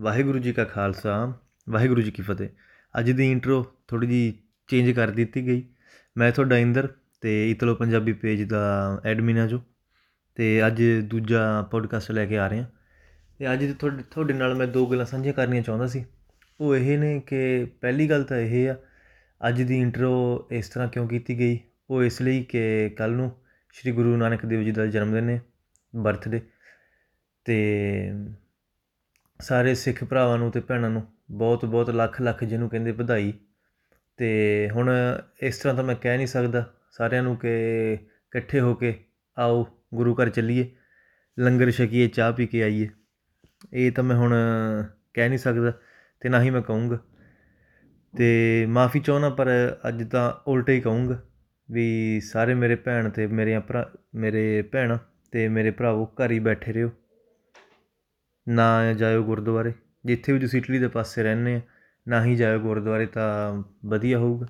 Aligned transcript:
ਵਾਹਿਗੁਰੂ 0.00 0.38
ਜੀ 0.38 0.52
ਕਾ 0.52 0.64
ਖਾਲਸਾ, 0.64 1.32
ਵਾਹਿਗੁਰੂ 1.70 2.00
ਜੀ 2.00 2.10
ਕੀ 2.10 2.22
ਫਤਿਹ। 2.22 2.48
ਅੱਜ 2.98 3.10
ਦੀ 3.10 3.32
ਇੰਟਰੋ 3.32 3.66
ਥੋੜੀ 3.88 4.06
ਜੀ 4.06 4.38
ਚੇਂਜ 4.68 4.90
ਕਰ 4.90 5.10
ਦਿੱਤੀ 5.10 5.46
ਗਈ। 5.46 5.68
ਮੈਂ 6.16 6.32
ਤੁਹਾਡਾ 6.32 6.58
ਇੰਦਰ 6.58 6.88
ਤੇ 7.20 7.50
ਇਤਲੋ 7.50 7.74
ਪੰਜਾਬੀ 7.74 8.12
ਪੇਜ 8.12 8.42
ਦਾ 8.42 9.00
ਐਡਮਿਨ 9.04 9.38
ਆ 9.38 9.46
ਜੋ। 9.46 9.62
ਤੇ 10.34 10.66
ਅੱਜ 10.66 10.82
ਦੂਜਾ 11.04 11.68
ਪੋਡਕਾਸਟ 11.70 12.10
ਲੈ 12.10 12.26
ਕੇ 12.26 12.38
ਆ 12.38 12.46
ਰਹੇ 12.46 12.58
ਹਾਂ। 12.58 12.66
ਤੇ 13.38 13.52
ਅੱਜ 13.52 13.74
ਤੁਹਾਡੇ 13.78 14.02
ਤੁਹਾਡੇ 14.10 14.34
ਨਾਲ 14.34 14.54
ਮੈਂ 14.54 14.66
ਦੋ 14.66 14.86
ਗੱਲਾਂ 14.86 15.06
ਸਾਂਝੀਆਂ 15.06 15.34
ਕਰਨੀਆਂ 15.34 15.62
ਚਾਹੁੰਦਾ 15.62 15.86
ਸੀ। 15.86 16.04
ਉਹ 16.60 16.76
ਇਹ 16.76 16.98
ਨੇ 16.98 17.22
ਕਿ 17.26 17.64
ਪਹਿਲੀ 17.80 18.10
ਗੱਲ 18.10 18.24
ਤਾਂ 18.24 18.36
ਇਹ 18.36 18.70
ਆ, 18.70 18.76
ਅੱਜ 19.48 19.62
ਦੀ 19.62 19.80
ਇੰਟਰੋ 19.80 20.48
ਇਸ 20.52 20.68
ਤਰ੍ਹਾਂ 20.68 20.88
ਕਿਉਂ 20.88 21.08
ਕੀਤੀ 21.08 21.38
ਗਈ? 21.38 21.60
ਉਹ 21.90 22.04
ਇਸ 22.04 22.22
ਲਈ 22.22 22.42
ਕਿ 22.42 22.88
ਕੱਲ 22.88 23.12
ਨੂੰ 23.12 23.36
ਸ੍ਰੀ 23.72 23.92
ਗੁਰੂ 23.92 24.16
ਨਾਨਕ 24.16 24.46
ਦੇਵ 24.46 24.62
ਜੀ 24.62 24.70
ਦਾ 24.70 24.86
ਜਨਮ 24.86 25.12
ਦਿਨ 25.12 25.28
ਹੈ 25.28 25.42
ਬਰਥਡੇ 25.96 26.40
ਤੇ 27.44 28.00
ਸਾਰੇ 29.40 29.74
ਸਿੱਖ 29.74 30.04
ਭਰਾਵਾਂ 30.04 30.38
ਨੂੰ 30.38 30.50
ਤੇ 30.50 30.60
ਭੈਣਾਂ 30.60 30.90
ਨੂੰ 30.90 31.06
ਬਹੁਤ 31.30 31.64
ਬਹੁਤ 31.64 31.90
ਲੱਖ 31.90 32.20
ਲੱਖ 32.20 32.44
ਜਿਹਨੂੰ 32.44 32.68
ਕਹਿੰਦੇ 32.68 32.90
ਵਧਾਈ। 32.90 33.32
ਤੇ 34.16 34.68
ਹੁਣ 34.72 34.90
ਇਸ 35.42 35.58
ਤਰ੍ਹਾਂ 35.58 35.74
ਤਾਂ 35.76 35.84
ਮੈਂ 35.84 35.94
ਕਹਿ 35.94 36.16
ਨਹੀਂ 36.16 36.26
ਸਕਦਾ। 36.26 36.74
ਸਾਰਿਆਂ 36.90 37.22
ਨੂੰ 37.22 37.36
ਕਿ 37.36 37.50
ਇਕੱਠੇ 37.92 38.60
ਹੋ 38.60 38.74
ਕੇ 38.74 39.04
ਆਓ, 39.38 39.66
ਗੁਰੂ 39.94 40.14
ਘਰ 40.14 40.28
ਚੱਲੀਏ, 40.28 40.70
ਲੰਗਰ 41.38 41.70
ਛਕੀਏ, 41.70 42.08
ਚਾਹ 42.08 42.32
ਪੀ 42.32 42.46
ਕੇ 42.46 42.62
ਆਈਏ। 42.62 42.88
ਇਹ 43.72 43.92
ਤਾਂ 43.92 44.04
ਮੈਂ 44.04 44.16
ਹੁਣ 44.16 44.34
ਕਹਿ 45.14 45.28
ਨਹੀਂ 45.28 45.38
ਸਕਦਾ 45.38 45.72
ਤੇ 46.20 46.28
ਨਾ 46.28 46.42
ਹੀ 46.42 46.50
ਮੈਂ 46.50 46.62
ਕਹੂੰਗਾ। 46.62 46.98
ਤੇ 48.16 48.66
ਮਾਫੀ 48.66 49.00
ਚਾਹੁੰਦਾ, 49.00 49.30
ਪਰ 49.30 49.48
ਅੱਜ 49.88 50.10
ਤਾਂ 50.10 50.32
ਉਲਟਾ 50.46 50.72
ਹੀ 50.72 50.80
ਕਹੂੰਗਾ 50.80 51.22
ਵੀ 51.70 52.20
ਸਾਰੇ 52.20 52.54
ਮੇਰੇ 52.54 52.74
ਭੈਣ 52.74 53.08
ਤੇ 53.08 53.26
ਮੇਰੀਆਂ 53.26 53.60
ਭਰਾ, 53.60 53.90
ਮੇਰੇ 54.14 54.62
ਭੈਣ 54.62 54.96
ਤੇ 55.32 55.48
ਮੇਰੇ 55.48 55.70
ਭਰਾਵੋ, 55.70 56.06
ਘਰ 56.06 56.30
ਹੀ 56.30 56.38
ਬੈਠੇ 56.38 56.72
ਰਹੋ। 56.72 56.90
ਨਾ 58.46 58.92
ਜਾਇਓ 58.92 59.22
ਗੁਰਦੁਆਰੇ। 59.22 59.72
ਜਿੱਥੇ 60.06 60.32
ਵੀ 60.32 60.38
ਤੁਸੀਂ 60.38 60.60
ਇਟਲੀ 60.60 60.78
ਦੇ 60.78 60.88
ਪਾਸੇ 60.88 61.22
ਰਹਿੰਦੇ 61.22 61.54
ਆ, 61.56 61.60
ਨਾ 62.06 62.24
ਹੀ 62.24 62.36
ਜਾਇਓ 62.36 62.58
ਗੁਰਦੁਆਰੇ 62.58 63.06
ਤਾਂ 63.06 63.62
ਵਧੀਆ 63.86 64.18
ਹੋਊਗਾ। 64.18 64.46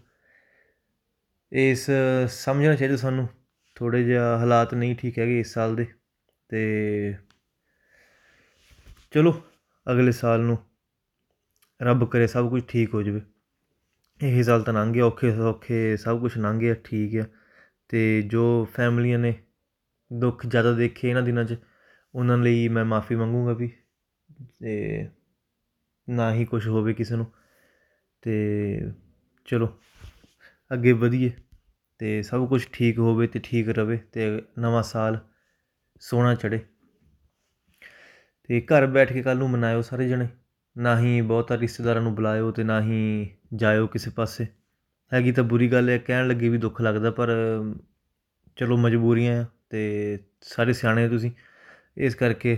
ਇਸ 1.53 1.91
ਸਮਝਣਾ 2.31 2.75
ਚਾਹੀਦਾ 2.75 2.97
ਸਾਨੂੰ। 2.97 3.29
ਥੋੜੇ 3.77 4.03
ਜਿਹਾ 4.05 4.37
ਹਾਲਾਤ 4.39 4.75
ਨਹੀਂ 4.75 4.95
ਠੀਕ 4.97 5.19
ਹੈਗੇ 5.19 5.39
ਇਸ 5.41 5.53
ਸਾਲ 5.55 5.77
ਦੇ, 5.77 5.87
ਤੇ 6.51 7.15
ਚਲੋ, 9.13 9.33
ਅਗਲੇ 9.87 10.13
ਸਾਲ 10.13 10.41
ਨੂੰ 10.41 10.59
ਰੱਬ 11.81 12.05
ਕਰੇ 12.05 12.27
ਸਭ 12.27 12.49
ਕੁਝ 12.51 12.63
ਠੀਕ 12.69 12.95
ਹੋ 12.95 13.03
ਜਾਵੇ। 13.03 13.21
ਇਹ 14.21 14.43
ਸਾਲ 14.43 14.63
ਤਾਂ 14.63 14.75
ਲੰਘ 14.75 14.93
ਗਿਆ, 14.93 15.05
ਔਖੇ 15.05 15.31
ਸੌਖੇ 15.33 15.97
ਸਭ 15.97 16.21
ਕੁਝ 16.21 16.37
ਲੰਘ 16.39 16.59
ਗਿਆ, 16.61 16.75
ਠੀਕ 16.85 17.17
ਆ। 17.17 17.25
ਤੇ 17.89 18.23
ਜੋ 18.23 18.65
ਫੈਮਲੀਆਂ 18.75 19.19
ਨੇ 19.19 19.35
ਦੁੱਖ 20.11 20.47
ਜ਼ਿਆਦਾ 20.47 20.73
ਦੇਖੇ 20.73 21.09
ਇਹਨਾਂ 21.09 21.23
ਦਿਨਾਂ 21.23 21.45
'ਚ, 21.45 21.57
ਉਹਨਾਂ 22.15 22.39
ਲਈ 22.39 22.69
ਮੈਂ 22.69 22.85
ਮਾਫੀ 22.85 23.15
ਮੰਗੂੰਗਾ 23.15 23.53
ਵੀ। 23.53 23.71
ਤੇ 24.61 25.09
ਨਾ 26.09 26.33
ਹੀ 26.35 26.45
ਕੁਝ 26.45 26.67
ਹੋਵੇ 26.69 26.95
ਕਿਸੇ 26.95 27.17
ਨੂੰ। 27.17 27.27
ਤੇ 28.23 28.91
ਚਲੋ, 29.45 29.69
ਅੱਗੇ 30.71 30.93
ਵਧੀਏ 30.93 31.31
ਤੇ 31.99 32.23
ਸਭ 32.23 32.49
ਕੁਝ 32.49 32.65
ਠੀਕ 32.73 32.99
ਹੋਵੇ 32.99 33.27
ਤੇ 33.27 33.41
ਠੀਕ 33.45 33.69
ਰਵੇ 33.69 33.97
ਤੇ 34.13 34.43
ਨਵਾਂ 34.59 34.83
ਸਾਲ 34.83 35.19
ਸੋਹਣਾ 36.01 36.35
ਚੜੇ 36.35 36.61
ਤੇ 38.45 38.61
ਘਰ 38.61 38.87
ਬੈਠ 38.87 39.13
ਕੇ 39.13 39.23
ਕੱਲ 39.23 39.39
ਨੂੰ 39.39 39.51
ਮਨਾਇਓ 39.51 39.83
ਸਾਰੇ 39.83 40.09
ਜਣੇ। 40.09 40.29
ਨਾ 40.77 40.99
ਹੀ 41.01 41.21
ਬਹੁਤਾ 41.21 41.59
ਰਿਸ਼ਤੇਦਾਰਾਂ 41.59 42.03
ਨੂੰ 42.03 42.15
ਬੁਲਾਇਓ 42.15 42.51
ਤੇ 42.51 42.65
ਨਾ 42.65 42.81
ਹੀ 42.81 43.31
ਜਾਇਓ 43.55 43.87
ਕਿਸੇ 43.87 44.11
ਪਾਸੇ। 44.11 44.47
ਹੈਗੀ 45.13 45.33
ਤਾਂ 45.33 45.45
ਬੁਰੀ 45.45 45.73
ਗੱਲ 45.73 45.89
ਹੈ, 45.89 45.99
ਕਹਿਣ 45.99 46.29
ਲੱਗੇ 46.29 46.49
ਵੀ 46.49 46.59
ਦੁੱਖ 46.59 46.81
ਲੱਗਦਾ 46.81 47.11
ਪਰ 47.11 47.31
ਚਲੋ 48.57 48.77
ਮਜਬੂਰੀਆਂ 48.77 49.43
ਆ 49.43 49.47
ਤੇ 49.71 50.19
ਸਾਰੇ 50.43 50.73
ਸਿਆਣੇ 50.73 51.09
ਤੁਸੀਂ। 51.09 51.31
ਇਸ 51.97 52.15
ਕਰਕੇ 52.15 52.57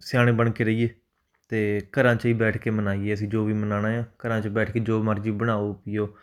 ਸਿਆਣੇ 0.00 0.32
ਬਣ 0.32 0.50
ਕੇ 0.50 0.64
ਰਹੀਏ 0.64 0.88
ਤੇ 1.48 1.80
ਘਰਾਂ 1.90 2.14
'ਚ 2.14 2.26
ਹੀ 2.26 2.32
ਬੈਠ 2.32 2.56
ਕੇ 2.56 2.70
ਮਨਾਈਏ 2.70 3.14
ਅਸੀਂ 3.14 3.28
ਜੋ 3.28 3.44
ਵੀ 3.44 3.52
ਮਨਾਣਾ 3.52 3.88
ਆ। 3.88 4.02
ਘਰਾਂ 4.02 4.40
'ਚ 4.40 4.48
ਬੈਠ 4.48 4.70
ਕੇ 4.70 4.80
ਜੋ 4.80 5.02
ਮਰਜ਼ੀ 5.02 5.30
ਬਣਾਓ, 5.30 5.72
ਪੀਓ 5.72 6.16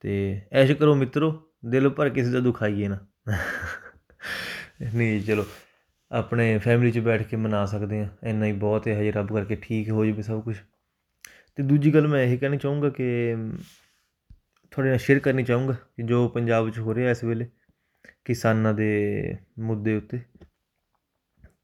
ਤੇ 0.00 0.40
ਐਸ਼ 0.52 0.72
ਕਰੋ 0.72 0.94
ਮਿੱਤਰੋ, 0.94 1.50
ਦਿਲ 1.64 1.88
ਭਰ 1.88 2.08
ਕਿਸੇ 2.08 2.30
ਦਾ 2.30 2.40
ਦੁਖਾਈਏ 2.40 2.88
ਨਾ। 2.88 2.98
ਨਹੀਂ 4.94 5.22
ਚਲੋ, 5.22 5.44
ਆਪਣੇ 6.12 6.58
ਫੈਮਿਲੀ 6.58 6.90
'ਚ 6.92 6.98
ਬੈਠ 6.98 7.22
ਕੇ 7.22 7.36
ਮਨਾ 7.36 7.64
ਸਕਦੇ 7.66 8.00
ਆ 8.00 8.08
ਇੰਨਾ 8.24 8.46
ਹੀ 8.46 8.52
ਬਹੁਤ 8.52 8.88
ਹੈ 8.88 9.00
ਹਜੇ 9.00 9.12
ਰੱਬ 9.12 9.32
ਕਰਕੇ 9.34 9.56
ਠੀਕ 9.62 9.90
ਹੋ 9.90 10.04
ਜਾਵੇ 10.04 10.22
ਸਭ 10.22 10.42
ਕੁਝ 10.42 10.56
ਤੇ 11.56 11.62
ਦੂਜੀ 11.62 11.94
ਗੱਲ 11.94 12.06
ਮੈਂ 12.08 12.22
ਇਹ 12.22 12.38
ਕਹਿਣੀ 12.38 12.58
ਚਾਹੂੰਗਾ 12.58 12.90
ਕਿ 12.90 13.34
ਤੁਹਾਡੇ 14.70 14.88
ਨਾਲ 14.88 14.98
ਸ਼ੇਅਰ 14.98 15.18
ਕਰਨੀ 15.18 15.42
ਚਾਹੂੰਗਾ 15.42 15.72
ਕਿ 15.72 16.02
ਜੋ 16.02 16.28
ਪੰਜਾਬ 16.28 16.70
'ਚ 16.70 16.78
ਹੋ 16.78 16.94
ਰਿਹਾ 16.94 17.10
ਇਸ 17.10 17.24
ਵੇਲੇ 17.24 17.48
ਕਿਸਾਨਾਂ 18.24 18.74
ਦੇ 18.74 19.36
ਮੁੱਦੇ 19.58 19.96
ਉੱਤੇ। 19.96 20.20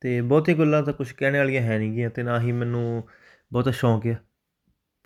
ਤੇ 0.02 0.20
ਬਹੁਤੀ 0.20 0.54
ਗੱਲਾਂ 0.54 0.82
ਤਾਂ 0.82 0.92
ਕੁਝ 0.92 1.10
ਕਹਿਣ 1.12 1.36
ਵਾਲੀਆਂ 1.36 1.62
ਹੈ 1.62 1.78
ਨਹੀਂ 1.78 1.92
ਗੀਆਂ 1.92 2.10
ਤੇ 2.10 2.22
ਨਾ 2.22 2.40
ਹੀ 2.40 2.52
ਮੈਨੂੰ 2.52 3.02
ਬਹੁਤਾ 3.52 3.70
ਸ਼ੌਂਕ 3.70 4.06
ਆ 4.06 4.14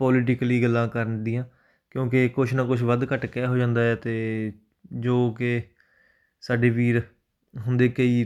ਪੋਲੀਟੀਕਲੀ 0.00 0.62
ਗੱਲਾਂ 0.62 0.86
ਕਰਨ 0.88 1.22
ਦੀਆਂ, 1.24 1.44
ਕਿਉਂਕਿ 1.90 2.28
ਕੁਝ 2.28 2.52
ਨਾ 2.54 2.64
ਕੁਝ 2.64 2.82
ਵੱਧ 2.82 3.04
ਘੱਟ 3.12 3.26
ਕਹਿ 3.26 3.46
ਹੋ 3.46 3.56
ਜਾਂਦਾ 3.58 3.80
ਹੈ 3.82 3.94
ਤੇ 3.96 4.52
ਜੋ 5.00 5.30
ਕਿ 5.38 5.62
ਸਾਡੇ 6.42 6.70
ਵੀਰ 6.70 7.02
ਹੁੰਦੇ 7.54 7.88
ਕਈ 7.88 8.24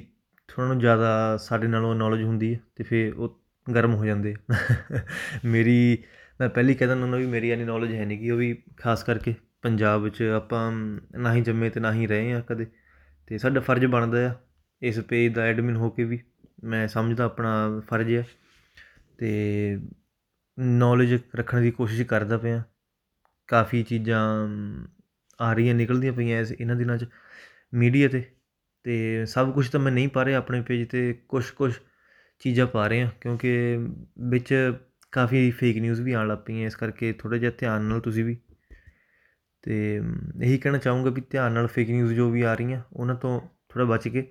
ਥੋੜ੍ਹਾ 0.48 0.68
ਨੂੰ 0.68 0.78
ਜ਼ਿਆਦਾ 0.80 1.36
ਸਾਡੇ 1.36 1.66
ਨਾਲੋਂ 1.68 1.94
ਨੌਲੇਜ 1.94 2.22
ਹੁੰਦੀ 2.22 2.54
ਹੈ 2.54 2.60
ਤੇ 2.76 2.84
ਫਿਰ 2.84 3.14
ਉਹ 3.14 3.40
ਗਰਮ 3.66 3.94
ਹੋ 3.94 4.04
ਜਾਂਦੇ 4.06 4.34
ਮੇਰੀ, 5.44 5.98
ਮੈਂ 6.40 6.48
ਪਹਿਲੀ 6.48 6.74
ਕਹਿ 6.74 6.88
ਦਿੰਦਾ 6.88 7.04
ਉਹਨਾਂ 7.04 7.18
ਵੀ 7.18 7.26
ਮੇਰੀ 7.26 7.50
ਇੰਨੀ 7.50 7.64
ਨੌਲੇਜ 7.64 7.92
ਹੈ 7.94 8.04
ਨਹੀਂ 8.04 8.18
ਕਿ 8.18 8.30
ਉਹ 8.30 8.38
ਵੀ 8.38 8.54
ਖਾਸ 8.76 9.02
ਕਰਕੇ 9.04 9.34
ਪੰਜਾਬ 9.62 10.02
ਵਿੱਚ 10.02 10.22
ਆਪਾਂ 10.22 10.70
ਨਾ 11.18 11.34
ਹੀ 11.34 11.40
ਜੰਮੇ 11.40 11.70
ਤੇ 11.70 11.80
ਨਾ 11.80 11.92
ਹੀ 11.92 12.06
ਰਹੇ 12.06 12.32
ਆ 12.32 12.40
ਕਦੇ, 12.40 12.66
ਤੇ 13.26 13.38
ਸਾਡਾ 13.38 13.60
ਫਰਜ਼ 13.60 13.86
ਬਣਦਾ 13.86 14.28
ਆ 14.30 14.34
ਇਸ 14.82 14.98
ਪੇਜ 15.00 15.32
ਦਾ 15.34 15.42
ਐਡਮਿਨ 15.44 15.76
ਹੋ 15.76 15.90
ਕੇ 15.90 16.04
ਵੀ। 16.04 16.18
ਮੈਂ 16.64 16.86
ਸਮਝਦਾ 16.88 17.24
ਆਪਣਾ 17.24 17.80
ਫਰਜ਼ 17.88 18.12
ਹੈ 18.12 18.24
ਤੇ 19.19 19.78
ਨੌਲੇਜ 20.58 21.14
ਰੱਖਣ 21.36 21.60
ਦੀ 21.60 21.70
ਕੋਸ਼ਿਸ਼ 21.70 22.02
ਕਰਦਾ 22.02 22.38
ਪਿਆ। 22.38 22.62
ਕਾਫੀ 23.48 23.82
ਚੀਜ਼ਾਂ 23.82 24.22
ਆ 25.38 25.52
ਰਹੀਆਂ, 25.52 25.74
ਨਿਕਲਦੀਆਂ 25.74 26.12
ਪਈਆਂ 26.12 26.41
ਇਸ 26.41 26.52
ਇਹਨਾਂ 26.52 26.76
ਦਿਨਾਂ 26.76 26.96
'ਚ 26.98 27.06
ਮੀਡੀਆ 27.74 28.08
'ਤੇ, 28.08 28.22
ਤੇ 28.84 29.24
ਸਭ 29.26 29.52
ਕੁਝ 29.54 29.69
ਤਾਂ 29.69 29.80
ਮੈਂ 29.80 29.92
ਨਹੀਂ 29.92 30.08
ਪਾ 30.08 30.24
ਰਿਹਾ 30.24 30.38
ਆਪਣੇ 30.38 30.60
ਪੇਜ 30.62 30.86
'ਤੇ 30.88 31.12
ਕੁਝ 31.28 31.44
ਕੁਝ 31.50 31.72
ਚੀਜ਼ਾਂ 32.42 32.66
ਪਾ 32.66 32.88
ਰਿਹਾ 32.88 33.10
ਕਿਉਂਕਿ 33.20 33.78
ਵਿੱਚ 34.30 34.54
ਕਾਫੀ 35.12 35.50
ਫੇਕ 35.50 35.76
ਨਿਊਜ਼ 35.78 36.00
ਵੀ 36.00 36.12
ਆਉਣ 36.12 36.28
ਲੱਗ 36.28 36.38
ਪਈਆਂ 36.38 36.66
ਇਸ 36.66 36.76
ਕਰਕੇ 36.76 37.12
ਥੋੜਾ 37.12 37.36
ਜਿਹਾ 37.36 37.50
ਧਿਆਨ 37.58 37.82
ਨਾਲ 37.82 38.00
ਤੁਸੀਂ 38.00 38.25
ਵੀ। 38.25 38.36
ਤੇ 39.64 40.00
ਇਹੀ 40.42 40.58
ਕਹਿਣਾ 40.58 40.78
ਚਾਹੂੰਗਾ 40.78 41.10
ਵੀ 41.10 41.22
ਧਿਆਨ 41.30 41.52
ਨਾਲ 41.52 41.66
ਫੇਕ 41.66 41.90
ਨਿਊਜ਼ 41.90 42.14
ਜੋ 42.14 42.30
ਵੀ 42.30 42.42
ਆ 42.42 42.54
ਰਹੀਆਂ, 42.54 42.82
ਉਹਨਾਂ 42.92 43.14
ਤੋਂ 43.14 43.40
ਥੋੜਾ 43.69 43.84
ਬਚ 43.84 44.08
ਕੇ 44.08 44.26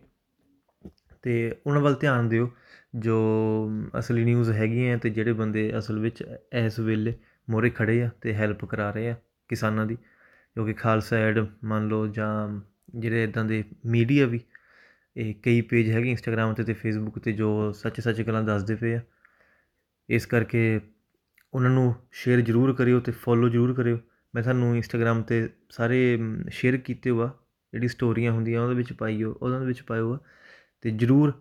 ਤੇ 1.28 1.56
ਉਹਨਾਂ 1.66 1.82
ਵੱਲ 1.82 1.96
ਧਿਆਨ 2.00 2.28
ਦਿਓ, 2.30 2.50
ਜੋ 2.96 3.16
ਅਸਲੀ 4.00 4.24
ਨਿਊਜ਼ 4.26 4.52
ਹੈਗੀਆਂ 4.52 4.98
ਤੇ 4.98 5.10
ਜਿਹੜੇ 5.10 5.34
ਬੰਦੇ 5.34 5.72
ਅਸਲ 5.78 6.00
ਵਿੱਚ 6.00 6.24
ਇਸ 6.56 6.80
ਵੇਲੇ 6.80 7.14
ਮੋਰੇ 7.48 7.70
ਖੜੇ 7.70 8.02
ਆ 8.04 8.10
ਤੇ 8.22 8.34
ਹੈਲਪ 8.34 8.64
ਕਰਾ 8.66 8.90
ਰਹੇ 8.92 9.10
ਆ 9.10 9.16
ਕਿਸਾਨਾਂ 9.50 9.86
ਦੀ, 9.86 9.98
ਜੋ 10.56 10.66
ਕਿ 10.66 10.74
ਖਾਲਸਾ 10.74 11.18
ਐਡ 11.18 11.40
ਮੰਨ 11.64 11.88
ਲਓ 11.88 12.08
ਜਾਂ 12.08 12.60
ਜਿਹੜੇ 12.96 13.24
ਇਦਾਂ 13.24 13.44
ਦੇ 13.46 13.64
ਮੀਡੀਆ 13.86 14.26
ਵੀ, 14.26 14.40
ਇਹ 15.16 15.34
ਕਈ 15.44 15.62
ਪੇਜ 15.62 15.90
ਹੈਗੇ 15.92 16.10
ਇੰਸਟਾਗ੍ਰam 16.12 16.54
ਤੇ 16.56 16.64
ਤੇ 16.64 16.74
ਫੇਸਬੁੱਕ 16.74 17.20
ਤੇ 17.20 17.32
ਜੋ 17.34 17.72
ਸੱਚ 17.74 18.00
ਸੱਚ 18.02 18.22
ਗੱਲਾਂ 18.22 18.44
ਦੱਸਦੇ 18.44 18.76
ਪਏ 18.76 18.94
ਆ। 18.96 19.02
ਇਸ 20.10 20.26
ਕਰਕੇ 20.26 20.80
ਉਹਨਾਂ 21.54 21.72
ਨੂੰ 21.72 21.94
ਸ਼ੇਅਰ 22.14 22.42
ਜ਼ਰੂਰ 22.42 22.74
ਕਰਿਓ 22.76 23.00
ਤੇ 23.00 23.12
ਫੋਲੋ 23.12 23.50
ਜ਼ਰੂਰ 23.50 23.74
ਕਰਿਓ। 23.74 24.00
ਮੈਂ 24.34 24.44
ਤੁਹਾਨੂੰ 24.44 24.76
ਇੰਸਟਾਗ੍ਰam 24.76 25.24
ਤੇ 25.24 25.48
ਸਾਰੇ 25.72 26.18
ਸ਼ੇਅਰ 26.50 26.78
ਕੀਤੇ 26.78 27.10
ਹੋਆ, 27.10 27.32
ਜਿਹੜੀ 27.74 27.88
ਸਟੋਰੀਆਂ 27.88 28.32
ਹੁੰਦੀਆਂ 28.32 28.62
ਉਹਦੇ 28.62 28.76
ਵਿੱਚ 28.76 28.94
ਪਾਈਓ 28.94 29.38
ਉਹਨਾਂ 29.42 29.60
ਦੇ 29.60 29.66
ਵਿੱਚ 29.66 29.82
ਪਾਇਓ 29.84 30.18
ਤੇ 30.84 30.92
ਜ਼ਰੂਰ 30.92 31.34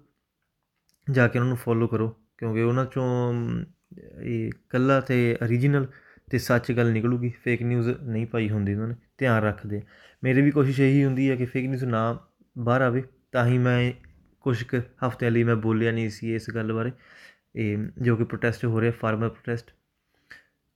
ਜਾ 1.06 1.26
ਕੇ 1.28 1.38
ਉਹਨਾਂ 1.38 1.48
ਨੂੰ 1.48 1.56
ਫੋਲੋ 1.56 1.86
ਕਰੋ, 1.86 2.08
ਕਿਉਂਕਿ 2.38 2.62
ਉਹਨਾਂ 2.62 2.84
ਚੋਂ 2.86 3.32
ਇਹ 4.22 4.50
ਕੱਲਾ 4.70 5.00
ਤੇ 5.00 5.36
origignal 5.44 5.86
ਤੇ 6.30 6.38
ਸੱਚ 6.38 6.70
ਗੱਲ 6.72 6.90
ਨਿਕਲੂਗੀ 6.92 7.30
ਫੇਕ 7.44 7.62
ਨਿਊਜ਼ 7.62 7.88
ਨਹੀਂ 7.88 8.26
ਪਾਈ 8.26 8.48
ਹੁੰਦੀ 8.50 8.74
ਉਹਨਾਂ 8.74 8.88
ਨੇ, 8.88 8.94
ਧਿਆਨ 9.18 9.42
ਰੱਖਦੇ 9.42 9.82
ਮੇਰੀ 10.22 10.42
ਵੀ 10.42 10.50
ਕੋਸ਼ਿਸ਼ 10.50 10.80
ਇਹੀ 10.80 11.04
ਹੁੰਦੀ 11.04 11.28
ਹੈ 11.30 11.36
ਕਿ 11.36 11.44
ਫੇਕ 11.46 11.66
ਨਿਊਜ਼ 11.66 11.84
ਨਾ 11.84 12.18
ਬਾਹਰ 12.56 12.80
ਆਵੇ, 12.82 13.02
ਤਾਂ 13.32 13.46
ਹੀ 13.46 13.58
ਮੈਂ 13.58 13.92
ਕੁਝ 14.44 14.62
ਕੁ 14.64 14.78
ਹਫ਼ਤਿਆਂ 15.06 15.30
ਲਈ 15.30 15.42
ਮੈਂ 15.44 15.56
ਬੋਲਿਆ 15.56 15.92
ਨਹੀਂ 15.92 16.10
ਸੀ 16.10 16.34
ਇਸ 16.34 16.50
ਗੱਲ 16.54 16.72
ਬਾਰੇ, 16.72 16.92
ਇਹ 17.54 17.78
ਜੋ 18.02 18.16
ਕਿ 18.16 18.24
ਪ੍ਰੋਟੈਸਟ 18.24 18.64
ਹੋ 18.64 18.80
ਰਿਹਾ 18.80 18.92
ਫਾਰਮਰ 19.00 19.28
ਪ੍ਰੋਟੈਸਟ 19.28 19.70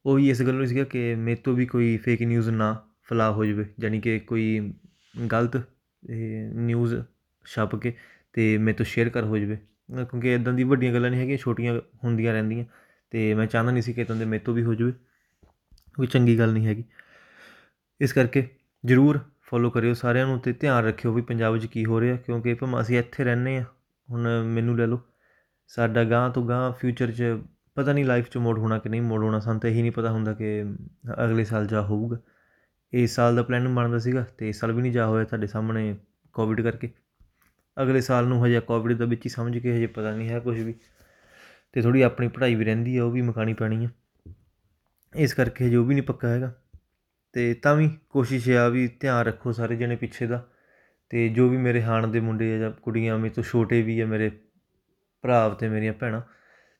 ਉਹ 0.04 0.16
ਵੀ 0.16 0.28
ਇਸ 0.30 0.42
ਗੱਲ 0.42 0.54
ਨੂੰ 0.54 0.66
ਸੀਗਾ 0.66 0.84
ਕਿ 0.84 1.14
ਮੇਰੇ 1.14 1.36
ਤੋਂ 1.44 1.54
ਵੀ 1.54 1.66
ਕੋਈ 1.66 1.96
ਫੇਕ 1.96 2.22
ਨਿਊਜ਼ 2.22 2.48
ਨਾ 2.50 2.74
ਫਲਾ 3.02 3.30
ਹੋ 3.30 3.44
ਜਾਵੇ 3.44 3.64
ਯਾਨੀ 3.82 4.00
ਕਿ 4.00 4.18
ਕੋਈ 4.18 4.72
ਗਲਤ 5.32 5.56
ਨਿਊਜ਼ 6.54 6.94
ਛਪ 7.44 7.76
ਕੇ 7.76 7.92
ਤੇ 8.32 8.58
ਮੇਰੇ 8.58 8.76
ਤੋਂ 8.76 8.86
ਸ਼ੇਅਰ 8.86 9.08
ਕਰ 9.08 9.24
ਹੋ 9.24 9.38
ਜਾਵੇ। 9.38 9.56
ਕਿਉਂਕਿ 9.90 10.34
ਇਦਾਂ 10.34 10.52
ਦੀ 10.52 10.64
ਵੱਡੀਆਂ 10.64 10.94
ਗੱਲਾਂ 10.94 11.10
ਨਹੀਂ 11.10 11.20
ਹੈਗੀਆਂ, 11.20 11.38
ਛੋਟੀਆਂ 11.38 11.80
ਹੁੰਦੀਆਂ 12.04 12.32
ਰਹਿੰਦੀਆਂ। 12.32 12.64
ਤੇ 13.10 13.34
ਮੈਂ 13.34 13.46
ਚਾਹੁੰਦਾ 13.46 13.72
ਨਹੀਂ 13.72 13.82
ਸੀ 13.82 13.92
ਕਿ 13.92 14.00
ਇਦਾਂ 14.00 14.16
ਦੇ 14.16 14.24
ਮੇਰੇ 14.24 14.42
ਤੋਂ 14.44 14.54
ਵੀ 14.54 14.62
ਹੋ 14.64 14.74
ਜਾਵੇ। 14.74 14.92
ਕੋਈ 15.96 16.06
ਚੰਗੀ 16.06 16.38
ਗੱਲ 16.38 16.52
ਨਹੀਂ 16.52 16.66
ਹੈਗੀ। 16.66 16.84
ਇਸ 18.00 18.12
ਕਰਕੇ 18.12 18.48
ਜ਼ਰੂਰ 18.86 19.18
ਫੋਲੋ 19.42 19.70
ਕਰਿਓ 19.70 19.94
ਸਾਰਿਆਂ 19.94 20.26
ਨੂੰ 20.26 20.38
ਤੇ 20.40 20.52
ਧਿਆਨ 20.52 20.84
ਰੱਖਿਓ 20.84 21.12
ਵੀ 21.12 21.22
ਪੰਜਾਬ 21.22 21.52
ਵਿੱਚ 21.52 21.66
ਕੀ 21.66 21.84
ਹੋ 21.84 22.00
ਰਿਹਾ। 22.00 22.16
ਕਿਉਂਕਿ 22.16 22.54
ਭਾਵੇਂ 22.54 22.80
ਅਸੀਂ 22.80 22.98
ਇੱਥੇ 22.98 23.24
ਰਹਿੰਦੇ 23.24 23.56
ਆ 23.56 23.64
ਹੁਣ 24.08 24.28
ਮੈਨੂੰ 24.44 24.76
ਲੈ 24.78 24.86
ਲਓ, 24.86 25.00
ਸਾਡਾ 25.66 26.04
ਗਾਂ 26.04 26.30
ਤੋਂ 26.30 26.48
ਗਾਂ 26.48 26.72
ਫਿਊਚਰ 26.72 27.10
'ਚ 27.10 27.22
ਪਤਾ 27.74 27.92
ਨਹੀਂ 27.92 28.04
ਲਾਈਫ 28.04 28.30
'ਚ 28.30 28.36
ਮੋੜ 28.36 28.58
ਹੋਣਾ 28.58 28.78
ਕਿ 28.78 28.88
ਨਹੀਂ 28.88 29.02
ਮੋੜ 29.02 29.22
ਹੋਣਾ, 29.22 29.38
ਸਾਨੂੰ 29.40 29.60
ਤਾਂ 29.60 29.70
ਇਹੀ 29.70 29.82
ਨਹੀਂ 29.82 29.92
ਪਤਾ 29.92 30.10
ਹੁੰਦਾ 30.10 30.32
ਕਿ 30.32 30.62
ਅਗਲੇ 31.24 31.44
ਸਾਲ 31.44 31.66
ਜਾ 31.66 31.82
ਹੋਊਗਾ। 31.82 32.18
ਇਸ 32.92 33.14
ਸਾਲ 33.14 33.36
ਦਾ 33.36 33.42
ਪਲਾਨ 33.42 33.68
ਬਣਦਾ 33.74 33.98
ਸੀਗਾ 33.98 34.24
ਤੇ 34.38 34.48
ਇਸ 34.48 34.60
ਸਾਲ 34.60 34.72
ਵੀ 34.72 34.82
ਨਹੀਂ 34.82 34.92
ਜਾ 34.92 35.06
ਹੋਇਆ 35.06 35.24
ਤੁਹਾਡੇ 35.24 35.46
ਸਾਹਮਣੇ 35.46 35.96
ਕੋਵਿਡ 36.32 36.60
ਕਰਕੇ। 36.60 36.90
ਅਗਲੇ 37.82 38.00
ਸਾਲ 38.00 38.26
ਨੂੰ 38.26 38.46
ਹਜੇ 38.46 38.60
ਕੋਵਿਡ 38.60 38.98
ਦਾ 38.98 39.04
ਵਿੱਚ 39.04 39.26
ਹੀ 39.26 39.30
ਸਮਝ 39.30 39.58
ਕੇ 39.58 39.76
ਹਜੇ 39.76 39.86
ਪਤਾ 39.86 40.16
ਨਹੀਂ 40.16 40.28
ਹੈ 40.28 40.38
ਕੁਝ 40.38 40.60
ਵੀ। 40.60 40.72
ਅਤੇ 40.72 41.82
ਥੋੜ੍ਹੀ 41.82 42.02
ਆਪਣੀ 42.02 42.28
ਪੜ੍ਹਾਈ 42.28 42.54
ਵੀ 42.54 42.64
ਰਹਿੰਦੀ 42.64 42.96
ਆ 42.96 43.04
ਉਹ 43.04 43.10
ਵੀ 43.10 43.22
ਮੁਕਾਉਣੀ 43.22 43.54
ਪੈਣੀ 43.54 43.84
ਆ 43.84 43.88
ਇਸ 45.16 45.34
ਕਰਕੇ 45.34 45.66
ਹਜੇ 45.66 45.76
ਉਹ 45.76 45.84
ਵੀ 45.84 45.94
ਨਹੀਂ 45.94 46.04
ਪੱਕਾ 46.04 46.28
ਹੈਗਾ। 46.28 46.54
ਅਤੇ 47.30 47.54
ਤਾਂ 47.54 47.74
ਵੀ 47.76 47.90
ਕੋਸ਼ਿਸ਼ 48.08 48.50
ਆ 48.50 48.68
ਵੀ 48.68 48.88
ਧਿਆਨ 48.88 49.26
ਰੱਖੋ 49.26 49.52
ਸਾਰੇ 49.52 49.76
ਜਣੇ 49.76 49.96
ਪਿੱਛੇ 49.96 50.26
ਦਾ। 50.26 50.48
ਅਤੇ 51.06 51.28
ਜੋ 51.28 51.48
ਵੀ 51.48 51.56
ਮੇਰੇ 51.56 51.82
ਹਾਣ 51.82 52.08
ਦੇ 52.08 52.20
ਮੁੰਡੇ 52.20 52.54
ਆ 52.54 52.58
ਜਾਂ 52.58 52.70
ਕੁੜੀਆਂ, 52.70 53.18
ਮੇਰੇ 53.18 53.34
ਤੋਂ 53.34 53.42
ਛੋਟੇ 53.42 53.82
ਵੀ 53.82 54.00
ਆ, 54.00 54.06
ਮੇਰੇ 54.06 54.30
ਭਰਾ 55.22 55.52
ਅਤੇ 55.52 55.68
ਮੇਰੀਆਂ 55.68 55.92
ਭੈਣਾਂ, 55.92 56.20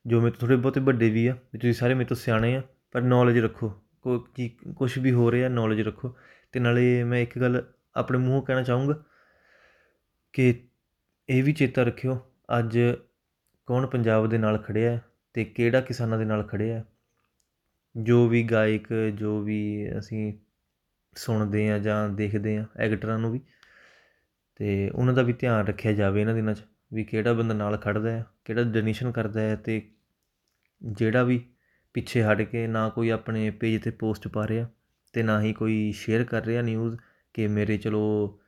ਜੋ 0.06 0.20
ਮੇਰੇ 0.20 0.30
ਤੋਂ 0.30 0.40
ਥੋੜ੍ਹੇ 0.40 0.56
ਬਹੁਤੇ 0.56 0.80
ਵੱਡੇ 0.80 1.10
ਵੀ 1.10 1.26
ਆ, 1.26 1.32
ਵੀ 1.32 1.58
ਤੁਸੀਂ 1.58 1.74
ਸਾਰੇ 1.74 1.94
ਮੇਰੇ 1.94 2.04
ਤੋਂ 2.04 2.16
ਸਿਆਣੇ 2.16 2.56
ਆ, 2.56 2.62
ਪਰ 2.92 3.00
ਨੌਲੇਜ 3.00 3.38
ਰੱਖੋ। 3.38 3.72
ਕੋ 4.02 4.18
ਕੀ 4.18 4.48
ਕੁਛ 4.76 4.98
ਵੀ 4.98 5.12
ਹੋ 5.12 5.30
ਰਿਹਾ 5.32 5.48
ਨੌਲੇਜ 5.48 5.80
ਰੱਖੋ। 5.80 6.08
ਅਤੇ 6.10 6.60
ਨਾਲੇ 6.60 7.04
ਮੈਂ 7.04 7.20
ਇੱਕ 7.20 7.38
ਗੱਲ 7.38 7.72
ਆਪਣੇ 7.96 8.18
ਮੂੰਹੋਂ 8.18 8.42
ਕਹਿਣਾ 8.42 8.62
ਚਾਹੂੰਗਾ 8.62 9.04
ਕਿ 10.32 10.69
ਇਹ 11.30 11.42
ਵੀ 11.44 11.52
ਚੇਤਾ 11.52 11.82
ਰੱਖਿਓ, 11.82 12.18
ਅੱਜ 12.58 12.78
ਕੌਣ 13.66 13.86
ਪੰਜਾਬ 13.86 14.26
ਦੇ 14.26 14.38
ਨਾਲ 14.38 14.58
ਖੜਿਆ 14.58 14.96
ਅਤੇ 14.96 15.44
ਕਿਹੜਾ 15.44 15.80
ਕਿਸਾਨਾਂ 15.80 16.18
ਦੇ 16.18 16.24
ਨਾਲ 16.24 16.42
ਖੜਿਆ 16.42 16.84
ਜੋ 17.96 18.26
ਵੀ 18.28 18.42
ਗਾਇਕ, 18.42 18.92
ਜੋ 19.14 19.40
ਵੀ 19.42 19.98
ਅਸੀਂ 19.98 20.32
ਸੁਣਦੇ 21.16 21.70
ਹਾਂ 21.70 21.78
ਜਾਂ 21.78 22.08
ਦੇਖਦੇ 22.08 22.56
ਹਾਂ 22.58 22.64
ਐਕਟਰਾਂ 22.76 23.18
ਨੂੰ 23.18 23.30
ਵੀ 23.32 23.38
ਅਤੇ 23.38 24.90
ਉਹਨਾਂ 24.90 25.14
ਦਾ 25.14 25.22
ਵੀ 25.22 25.32
ਧਿਆਨ 25.32 25.66
ਰੱਖਿਆ 25.66 25.92
ਜਾਵੇ 25.92 26.20
ਇਹਨਾਂ 26.20 26.34
ਦਿਨਾਂ 26.34 26.54
'ਚ 26.54 26.64
ਵੀ 26.92 27.04
ਕਿਹੜਾ 27.04 27.32
ਬੰਦਾ 27.32 27.54
ਨਾਲ 27.54 27.76
ਖੜਦਾ 27.76 28.10
ਹੈ, 28.10 28.24
ਕਿਹੜਾ 28.44 28.62
ਡੋਨੇਸ਼ਨ 28.62 29.12
ਕਰਦਾ 29.12 29.40
ਹੈ 29.40 29.54
ਅਤੇ 29.54 29.80
ਜਿਹੜਾ 30.82 31.22
ਵੀ 31.22 31.40
ਪਿੱਛੇ 31.94 32.22
ਹਟ 32.22 32.42
ਕੇ 32.42 32.66
ਨਾ 32.66 32.88
ਕੋਈ 32.88 33.10
ਆਪਣੇ 33.10 33.50
ਪੇਜ 33.50 33.82
'ਤੇ 33.82 33.90
ਪੋਸਟ 33.90 34.28
ਪਾ 34.28 34.48
ਰਿਹਾ 34.48 34.66
ਅਤੇ 34.66 35.22
ਨਾ 35.22 35.40
ਹੀ 35.40 35.52
ਕੋਈ 35.52 35.92
ਸ਼ੇਅਰ 35.92 36.24
ਕਰ 36.24 36.44
ਰਿਹਾ 36.44 36.62
ਨਿਊਜ਼ 36.62 36.96
ਕਿ 37.34 37.46
ਮੇਰੇ 37.46 37.76
ਚਲੋ 37.78 38.40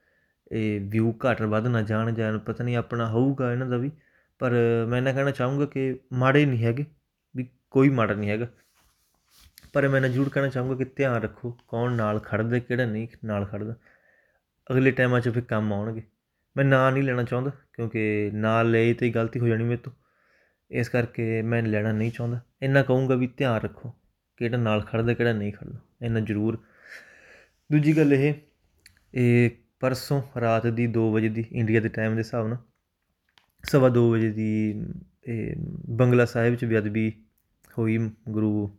ਇਹ 0.52 0.80
ਵਿਊ 0.80 1.12
ਘੱਟ 1.12 1.42
ਵੱਧ 1.42 1.66
ਨਾ 1.66 1.82
ਜਾਣ, 1.82 2.12
ਜਾਂ 2.12 2.38
ਪਤਾ 2.38 2.64
ਨਹੀਂ 2.64 2.76
ਆਪਣਾ 2.76 3.08
ਹੋਊਗਾ 3.08 3.52
ਇਹਨਾਂ 3.52 3.66
ਦਾ 3.66 3.76
ਵੀ। 3.76 3.90
ਪਰ 4.40 4.52
ਮੈਂ 4.88 4.98
ਇਹਨਾਂ 4.98 5.12
ਕਹਿਣਾ 5.14 5.30
ਚਾਹੂੰਗਾ 5.30 5.66
ਕਿ 5.66 5.94
ਮਾੜੇ 6.12 6.44
ਨਹੀਂ 6.46 6.64
ਹੈਗੇ, 6.64 6.84
ਵੀ 7.34 7.46
ਕੋਈ 7.70 7.88
ਮਾੜਾ 7.88 8.14
ਨਹੀਂ 8.14 8.30
ਹੈਗਾ। 8.30 8.46
ਪਰ 9.72 9.88
ਮੈਂ 9.88 10.00
ਨਾ 10.00 10.08
ਜ਼ਰੂਰ 10.08 10.28
ਕਹਿਣਾ 10.28 10.48
ਚਾਹੂੰਗਾ 10.48 10.74
ਕਿ 10.76 10.84
ਧਿਆਨ 10.96 11.22
ਰੱਖੋ 11.22 11.50
ਕੌਣ 11.68 11.92
ਨਾਲ 11.92 12.18
ਖੜਦਾ 12.18 12.58
ਕਿਹੜਾ 12.58 12.84
ਨਹੀਂ 12.86 13.08
ਨਾਲ 13.24 13.44
ਖੜਦਾ 13.44 13.74
ਅਗਲੇ 14.70 14.90
ਟਾਈਮਾਂ 14.90 15.20
'ਚ 15.20 15.28
ਫਿਰ 15.28 15.44
ਕੰਮ 15.44 15.72
ਆਉਣਗੇ। 15.72 16.02
ਮੈਂ 16.56 16.64
ਨਾਂ 16.64 16.90
ਨਹੀਂ 16.92 17.02
ਲੈਣਾ 17.02 17.22
ਚਾਹੁੰਦਾ, 17.22 17.50
ਕਿਉਂਕਿ 17.72 18.30
ਨਾਂ 18.34 18.64
ਲਈ 18.64 18.92
ਤੇ 18.94 19.10
ਗਲਤੀ 19.10 19.40
ਹੋ 19.40 19.48
ਜਾਣੀ 19.48 19.64
ਮੇਰੇ 19.64 19.76
ਤੋਂ। 19.76 19.92
ਇਸ 20.70 20.88
ਕਰਕੇ 20.88 21.42
ਮੈਂ 21.42 21.62
ਲੈਣਾ 21.62 21.92
ਨਹੀਂ 21.92 22.10
ਚਾਹੁੰਦਾ। 22.10 22.40
ਇੰਨਾ 22.62 22.82
ਕਹੂੰਗਾ 22.82 23.14
ਵੀ 23.14 23.26
ਧਿਆਨ 23.36 23.60
ਰੱਖੋ 23.60 23.92
ਕਿਹੜਾ 24.36 24.56
ਨਾਲ 24.56 24.80
ਖੜਦਾ 24.82 25.14
ਕਿਹੜਾ 25.14 25.32
ਨਹੀਂ 25.32 25.52
ਖੜਦਾ 25.52 25.78
ਇੰਨਾ 26.02 26.20
ਜ਼ਰੂਰ। 26.20 26.58
ਦੂਜੀ 27.70 27.96
ਗੱਲ 27.96 28.12
ਇਹ 28.14 28.34
ਇਹ 29.14 29.50
ਪਰਸੋਂ 29.82 30.22
ਰਾਤ 30.40 30.66
ਦੀ 30.66 30.86
2 30.86 31.12
ਵਜੇ 31.12 31.28
ਦੀ, 31.28 31.44
ਇੰਡੀਆ 31.52 31.80
ਦੇ 31.80 31.88
ਟਾਈਮ 31.88 32.12
ਦੇ 32.12 32.18
ਹਿਸਾਬ 32.18 32.48
ਨਾਲ। 32.48 32.58
ਸਵਾ 33.70 33.88
2 33.88 34.10
ਵਜੇ 34.10 34.30
ਦੀ, 34.30 34.84
ਇਹ 35.26 35.54
ਬੰਗਲਾ 35.90 36.24
ਸਾਹਿਬ 36.24 36.54
'ਚ 36.54 36.64
ਬੇਅਦਬੀ 36.64 37.12
ਹੋਈ 37.78 37.98
ਗੁਰੂ 38.28 38.78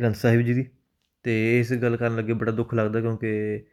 ਗ੍ਰੰਥ 0.00 0.16
ਸਾਹਿਬ 0.16 0.40
ਜੀ 0.40 0.54
ਦੀ 0.54 0.62
ਅਤੇ 0.62 1.60
ਇਸ 1.60 1.72
ਗੱਲ 1.72 1.96
ਕਰਨ 1.96 2.16
ਲੱਗੇ 2.16 2.32
ਬੜਾ 2.32 2.52
ਦੁੱਖ 2.52 2.74
ਲੱਗਦਾ 2.74 3.00
ਕਿਉਂਕਿ 3.00 3.64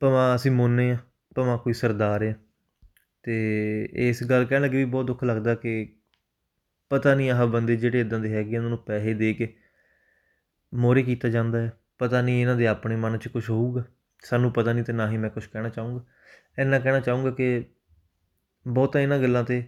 ਭਾਵੇਂ 0.00 0.34
ਅਸੀਂ 0.34 0.50
ਮੋਨੇ 0.50 0.90
ਆ, 0.90 0.98
ਭਾਵੇਂ 1.36 1.58
ਕੋਈ 1.58 1.72
ਸਰਦਾਰ 1.72 2.22
ਆ 2.22 2.32
ਅਤੇ 2.32 3.88
ਇਸ 4.08 4.24
ਗੱਲ 4.24 4.44
ਕਹਿਣ 4.44 4.62
ਲੱਗੇ 4.62 4.76
ਵੀ 4.76 4.84
ਬਹੁਤ 4.84 5.06
ਦੁੱਖ 5.06 5.24
ਲੱਗਦਾ 5.24 5.54
ਕਿ 5.54 5.88
ਪਤਾ 6.88 7.14
ਨਹੀਂ 7.14 7.30
ਆਹ 7.30 7.46
ਬੰਦੇ 7.46 7.76
ਜਿਹੜੇ 7.76 8.00
ਇਦਾਂ 8.00 8.20
ਦੇ 8.20 8.32
ਹੈਗੇ 8.34 8.56
ਉਹਨਾਂ 8.56 8.70
ਨੂੰ 8.70 8.78
ਪੈਸੇ 8.78 9.14
ਦੇ 9.14 9.34
ਕੇ 9.34 9.56
ਮੋਹਰੇ 10.74 11.02
ਕੀਤਾ 11.02 11.28
ਜਾਂਦਾ 11.28 11.60
ਹੈ। 11.60 11.72
ਪਤਾ 11.98 12.22
ਨਹੀਂ 12.22 12.40
ਇਹਨਾਂ 12.40 12.56
ਦੇ 12.56 12.66
ਆਪਣੇ 12.66 12.96
ਮਨ 12.96 13.18
'ਚ 13.18 13.28
ਕੁਝ 13.28 13.50
ਹੋਊਗਾ। 13.50 13.84
ਸਾਨੂੰ 14.24 14.52
ਪਤਾ 14.52 14.72
ਨਹੀਂ 14.72 14.84
ਅਤੇ 14.84 14.92
ਨਾ 14.92 15.08
ਹੀ 15.10 15.16
ਮੈਂ 15.16 15.30
ਕੁਝ 15.30 15.44
ਕਹਿਣਾ 15.46 15.68
ਚਾਹੂੰਗਾ। 15.68 16.04
ਇੰਨਾ 16.58 16.78
ਕਹਿਣਾ 16.78 17.00
ਚਾਹੂੰਗਾ 17.00 17.30
ਕਿ 17.30 17.64
ਬਹੁਤਾ 18.66 19.00
ਇਹਨਾਂ 19.00 19.18
ਗੱਲਾਂ 19.18 19.42
'ਤੇ 19.44 19.62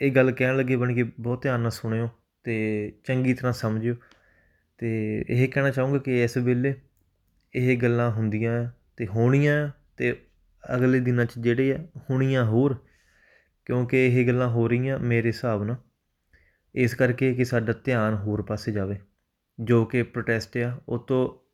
ਇਹ 0.00 0.10
ਗੱਲ 0.12 0.30
ਕਹਿਣ 0.32 0.56
ਲੱਗੇ 0.56 0.76
ਬਣ 0.76 0.94
ਕੇ 0.94 1.02
ਬਹੁਤ 1.02 1.42
ਧਿਆਨ 1.42 1.60
ਨਾਲ 1.60 1.70
ਸੁਣਿਓ 1.70 2.06
ਅਤੇ 2.06 2.92
ਚੰਗੀ 3.04 3.34
ਤਰ੍ਹਾਂ 3.34 3.52
ਸਮਝਿਓ। 3.52 3.94
ਅਤੇ 3.94 5.24
ਇਹ 5.28 5.48
ਕਹਿਣਾ 5.48 5.70
ਚਾਹੂੰਗਾ 5.70 5.98
ਕਿ 5.98 6.22
ਇਸ 6.24 6.36
ਵੇਲੇ 6.38 6.74
ਇਹ 7.54 7.76
ਗੱਲਾਂ 7.78 8.10
ਹੁੰਦੀਆਂ 8.10 8.64
ਅਤੇ 8.64 9.06
ਹੋਣੀਆਂ 9.06 9.66
ਅਤੇ 9.68 10.12
ਅਗਲੇ 10.64 11.00
ਦਿਨਾਂ 11.00 11.24
'ਚ 11.24 11.38
ਜਿਹੜੇ 11.38 11.74
ਆ 11.74 11.78
ਹੋਣੀਆਂ 12.10 12.44
ਹੋਰ, 12.44 12.74
ਕਿਉਂਕਿ 13.66 14.06
ਇਹ 14.06 14.26
ਗੱਲਾਂ 14.26 14.48
ਹੋ 14.48 14.66
ਰਹੀਆਂ 14.68 14.98
ਮੇਰੇ 15.00 15.28
ਹਿਸਾਬ 15.28 15.64
ਨਾਲ। 15.64 15.76
ਇਸ 16.74 16.94
ਕਰਕੇ 16.94 17.32
ਕਿ 17.34 17.44
ਸਾਡਾ 17.44 17.72
ਧਿਆਨ 17.84 18.14
ਹੋਰ 18.16 18.42
ਪਾਸੇ 18.42 18.72
ਜਾਵੇ, 18.72 18.98
ਜੋ 19.58 19.84
ਕਿ 19.84 20.02
ਪ੍ਰੋਟੈਸਟ 20.04 20.56
ਆ, 20.56 20.78
ਉਹ 20.88 20.98
ਤੋਂ 20.98 21.45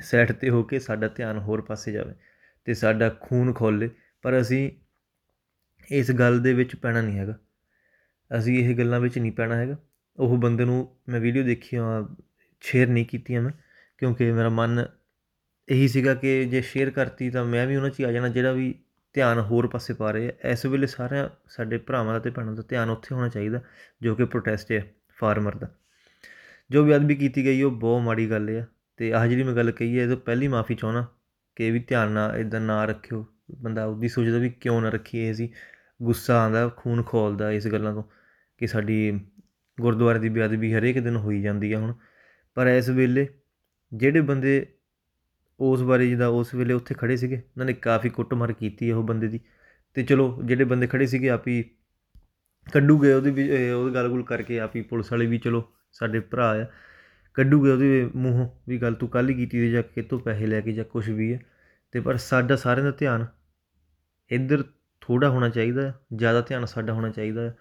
ਸਾਈਡ 0.00 0.32
'ਤੇ 0.32 0.50
ਹੋ 0.50 0.62
ਕੇ 0.62 0.78
ਸਾਡਾ 0.78 1.08
ਧਿਆਨ 1.08 1.38
ਹੋਰ 1.38 1.60
ਪਾਸੇ 1.60 1.92
ਜਾਵੇ 1.92 2.12
ਅਤੇ 2.12 2.74
ਸਾਡਾ 2.74 3.08
ਖੂਨ 3.20 3.52
ਖੋਲੇ। 3.52 3.90
ਪਰ 4.22 4.40
ਅਸੀਂ 4.40 4.70
ਇਸ 5.88 6.10
ਗੱਲ 6.12 6.40
ਦੇ 6.40 6.52
ਵਿੱਚ 6.54 6.76
ਪੈਣਾ 6.76 7.00
ਨਹੀਂ 7.00 7.18
ਹੈਗਾ। 7.18 7.38
ਅਸੀਂ 8.38 8.58
ਇਹ 8.58 8.76
ਗੱਲਾਂ 8.78 9.00
ਵਿੱਚ 9.00 9.18
ਨਹੀਂ 9.18 9.32
ਪੈਣਾ 9.32 9.54
ਹੈਗਾ। 9.54 9.76
ਉਹ 10.18 10.36
ਬੰਦੇ 10.38 10.64
ਨੂੰ 10.64 10.88
ਮੈਂ 11.08 11.20
ਵੀਡੀਓ 11.20 11.42
ਦੇਖੀਆਂ 11.42 11.84
ਸ਼ੇਅਰ 12.60 12.88
ਨਹੀਂ 12.88 13.06
ਕੀਤੀਆਂ 13.06 13.42
ਮੈਂ, 13.42 13.52
ਕਿਉਂਕਿ 13.98 14.32
ਮੇਰਾ 14.32 14.48
ਮਨ 14.48 14.86
ਇਹੀ 15.68 15.88
ਸੀਗਾ 15.88 16.14
ਕਿ 16.14 16.44
ਜੇ 16.44 16.60
ਸ਼ੇਅਰ 16.62 16.90
ਕਰਤੀ 16.90 17.30
ਤਾਂ 17.30 17.44
ਮੈਂ 17.44 17.66
ਵੀ 17.66 17.76
ਉਹਨਾਂ 17.76 17.90
'ਚ 17.90 18.00
ਹੀ 18.00 18.04
ਆ 18.04 18.12
ਜਾਣਾ, 18.12 18.28
ਜਿਹੜਾ 18.28 18.52
ਵੀ 18.52 18.74
ਧਿਆਨ 19.14 19.38
ਹੋਰ 19.38 19.66
ਪਾਸੇ 19.66 19.94
ਪਾ 19.94 20.10
ਰਹੇ 20.10 20.28
ਆ। 20.28 20.48
ਇਸ 20.48 20.66
ਵੇਲੇ 20.66 20.86
ਸਾਰਿਆਂ, 20.86 21.28
ਸਾਡੇ 21.48 21.78
ਭਰਾਵਾਂ 21.78 22.12
ਦਾ 22.12 22.18
ਅਤੇ 22.20 22.30
ਭੈਣਾਂ 22.30 22.52
ਦਾ 22.52 22.62
ਧਿਆਨ 22.68 22.90
ਉੱਥੇ 22.90 23.14
ਹੋਣਾ 23.14 23.28
ਚਾਹੀਦਾ, 23.28 23.60
ਜੋ 24.02 24.14
ਕਿ 24.14 24.24
ਪ੍ਰੋਟੈਸਟ 24.24 24.72
ਹੈ 24.72 24.94
ਫਾਰਮਰ 25.16 25.54
ਦਾ। 25.54 25.68
ਜੋ 26.70 26.82
ਵੀ 26.82 26.90
ਬੇਅਦਬੀ 26.90 27.14
ਕੀਤੀ 27.14 27.44
ਗਈ, 27.44 27.62
ਉਹ 27.62 27.70
ਬਹੁਤ 27.70 28.02
ਮਾੜੀ 28.02 28.30
ਗੱਲ 28.30 28.48
ਹੈ 28.48 28.66
ਅਤੇ 29.00 29.12
ਆਹ 29.12 29.26
ਜਿਹੜੀ 29.26 29.42
ਮੈਂ 29.42 29.52
ਗੱਲ 29.52 29.70
ਕਹੀ 29.70 29.98
ਹੈ 29.98 30.04
ਇਹ 30.04 30.08
ਤੋਂ 30.08 30.16
ਪਹਿਲੀ 30.16 30.48
ਮਾਫੀ 30.48 30.74
ਚਾਹੁੰਦਾ 30.74 31.06
ਕਿ 31.56 31.66
ਇਹ 31.66 31.72
ਵੀ 31.72 31.78
ਧਿਆਨ 31.78 32.10
ਨਾਲ 32.10 32.36
ਇਦਾਂ 32.36 32.60
ਨਾ 32.60 32.84
ਰੱਖਿਓ। 32.84 33.26
ਬੰਦਾ 33.60 33.84
ਉਹਦੀ 33.84 34.08
ਸੋਚਦਾ 34.08 34.38
ਵੀ 34.38 34.50
ਕਿਉਂ 34.50 34.82
ਨਾ 34.82 34.88
ਰੱਖੀਏ 34.88 35.30
ਅਸੀਂ 35.32 35.48
ਗੁੱਸਾ 36.02 36.42
ਆਉਂਦਾ, 36.42 36.68
ਖੂਨ 36.68 37.02
ਖੋਲਦਾ 37.02 37.50
ਇਸ 37.50 37.68
ਗੱਲਾਂ 37.68 37.94
ਤੋਂ 37.94 38.02
ਕਿ 38.58 38.66
ਸਾਡੀ 38.66 39.20
ਗੁਰਦੁਆਰੇ 39.80 40.18
ਦੀ 40.18 40.28
ਬੇਅਦਬੀ 40.28 40.74
ਹਰੇਕ 40.74 40.98
ਦਿਨ 40.98 41.16
ਹੋਈ 41.16 41.42
ਜਾਂਦੀ 41.42 41.72
ਆ 41.72 41.78
ਹੁਣ। 41.78 41.94
ਪਰ 42.54 42.66
ਇਸ 42.66 42.88
ਵੇਲੇ 42.88 43.28
ਜਿਹੜੇ 43.94 44.20
ਬੰਦੇ 44.20 44.66
ਉਸ 45.60 45.82
ਬਾਰੇ 45.82 46.06
ਜਿਹਦਾ 46.06 46.26
ਉਸ 46.26 46.54
ਵੇਲੇ 46.54 46.74
ਉੱਥੇ 46.74 46.94
ਖੜੇ 46.94 47.16
ਸੀਗੇ, 47.16 47.36
ਉਹਨਾਂ 47.36 47.66
ਨੇ 47.66 47.72
ਕਾਫੀ 47.72 48.08
ਕੁੱਟਮਾਰ 48.08 48.52
ਕੀਤੀ 48.52 48.92
ਉਹ 48.92 49.02
ਬੰਦੇ 49.02 49.28
ਦੀ। 49.28 49.38
ਅਤੇ 49.92 50.02
ਚਲੋ, 50.02 50.42
ਜਿਹੜੇ 50.44 50.64
ਬੰਦੇ 50.64 50.86
ਖੜੇ 50.86 51.06
ਸੀਗੇ, 51.06 51.30
ਆਪ 51.30 51.48
ਹੀ 51.48 51.64
ਕੱਢੂਗੇ 52.72 53.12
ਉਹਦੀ 53.12 53.30
ਵੀ 53.30 53.70
ਉਹ 53.70 53.90
ਗੱਲ 53.90 54.08
ਗੁੱਲ 54.08 54.22
ਕਰਕੇ 54.22 54.60
ਆਪ 54.60 54.76
ਹੀ 54.76 54.82
ਪੁਲਿਸ 54.82 55.12
ਵਾਲੇ 55.12 55.26
ਵੀ 55.26 55.38
ਚਲੋ 55.38 55.72
ਸਾਡੇ 55.92 56.20
ਭਰਾ 56.20 56.62
ਆ। 56.62 56.66
ਕੱਢੂਗੇ 57.34 57.70
ਉਹਦੇ 57.72 58.10
ਮੂੰਹੋਂ 58.16 58.48
ਵੀ 58.68 58.78
ਗੱਲ 58.78 58.94
ਤੂੰ 58.94 59.08
ਕੱਲ੍ਹ 59.08 59.30
ਹੀ 59.30 59.34
ਕੀਤੀ 59.34 59.60
ਤੇ 59.60 59.70
ਜਾਂ 59.70 59.82
ਕਿਤੋਂ 59.82 60.18
ਪੈਸੇ 60.18 60.46
ਲੈ 60.46 60.60
ਕੇ 60.60 60.72
ਜਾਂ 60.72 60.84
ਕੁਝ 60.84 61.10
ਵੀ 61.10 61.32
ਹੈ 61.32 61.38
ਅਤੇ 61.38 62.00
ਪਰ 62.00 62.16
ਸਾਡਾ 62.16 62.56
ਸਾਰਿਆਂ 62.56 62.84
ਦਾ 62.84 62.90
ਧਿਆਨ 62.90 63.26
ਇੱਧਰ 64.30 64.64
ਥੋੜ੍ਹਾ 65.00 65.30
ਹੋਣਾ 65.30 65.48
ਚਾਹੀਦਾ 65.48 66.00
ਜ਼ਿਆਦਾ 66.16 66.40
ਧਿਆਨ 66.40 66.64
ਸਾਡਾ 66.64 66.92
ਹੋਣਾ 66.92 67.08
ਚਾਹੀਦਾ 67.08 67.54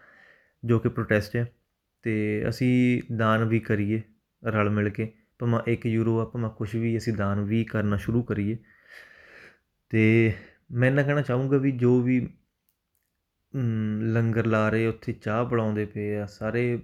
ਜੋ 0.65 0.79
ਕਿ 0.79 0.89
ਪ੍ਰੋਟੈਸਟ 0.89 1.35
ਹੈ 1.35 1.43
ਅਤੇ 1.43 2.45
ਅਸੀਂ 2.49 3.01
ਦਾਨ 3.15 3.45
ਵੀ 3.45 3.59
ਕਰੀਏ 3.59 4.01
ਰਲ 4.47 4.69
ਮਿਲ 4.69 4.89
ਕੇ, 4.89 5.13
ਭਾਵੇਂ 5.39 5.59
ਇੱਕ 5.67 5.85
ਯੂਰੋ 5.85 6.19
ਆ, 6.19 6.25
ਭਾਵੇਂ 6.25 6.49
ਕੁਛ 6.49 6.75
ਵੀ, 6.75 6.97
ਅਸੀਂ 6.97 7.13
ਦਾਨ 7.13 7.41
ਵੀ 7.41 7.63
ਕਰਨਾ 7.63 7.97
ਸ਼ੁਰੂ 7.97 8.23
ਕਰੀਏ। 8.23 8.55
ਅਤੇ 8.55 10.33
ਮੈਂ 10.71 10.89
ਇੰਨਾ 10.89 11.03
ਕਹਿਣਾ 11.03 11.21
ਚਾਹੂੰਗਾ 11.21 11.57
ਵੀ 11.57 11.71
ਜੋ 11.71 12.01
ਵੀ 12.01 12.29
ਲੰਗਰ 14.01 14.45
ਲਾ 14.45 14.69
ਰਹੇ 14.69 14.87
ਉੱਥੇ 14.87 15.13
ਚਾਹ 15.13 15.45
ਪਿਲਾਉਂਦੇ 15.45 15.85
ਪਏ 15.85 16.15
ਆ, 16.15 16.25
ਸਾਰੇ 16.25 16.79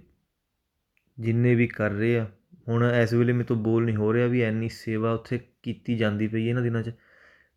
ਜਿੰਨੇ 1.20 1.54
ਵੀ 1.54 1.66
ਕਰ 1.66 1.90
ਰਹੇ 1.90 2.18
ਆ 2.18 2.26
ਹੁਣ 2.68 2.84
ਇਸ 2.84 3.12
ਵੇਲੇ 3.14 3.32
ਮੇਰੇ 3.32 3.44
ਤੋਂ 3.44 3.56
ਬੋਲ 3.56 3.84
ਨਹੀਂ 3.84 3.96
ਹੋ 3.96 4.12
ਰਿਹਾ 4.14 4.26
ਵੀ 4.26 4.42
ਇੰਨੀ 4.42 4.68
ਸੇਵਾ 4.68 5.12
ਉੱਥੇ 5.12 5.40
ਕੀਤੀ 5.62 5.96
ਜਾਂਦੀ 5.96 6.26
ਪਈ 6.28 6.46
ਇਹਨਾਂ 6.48 6.62
ਦਿਨਾਂ 6.62 6.82
'ਚ 6.82 6.92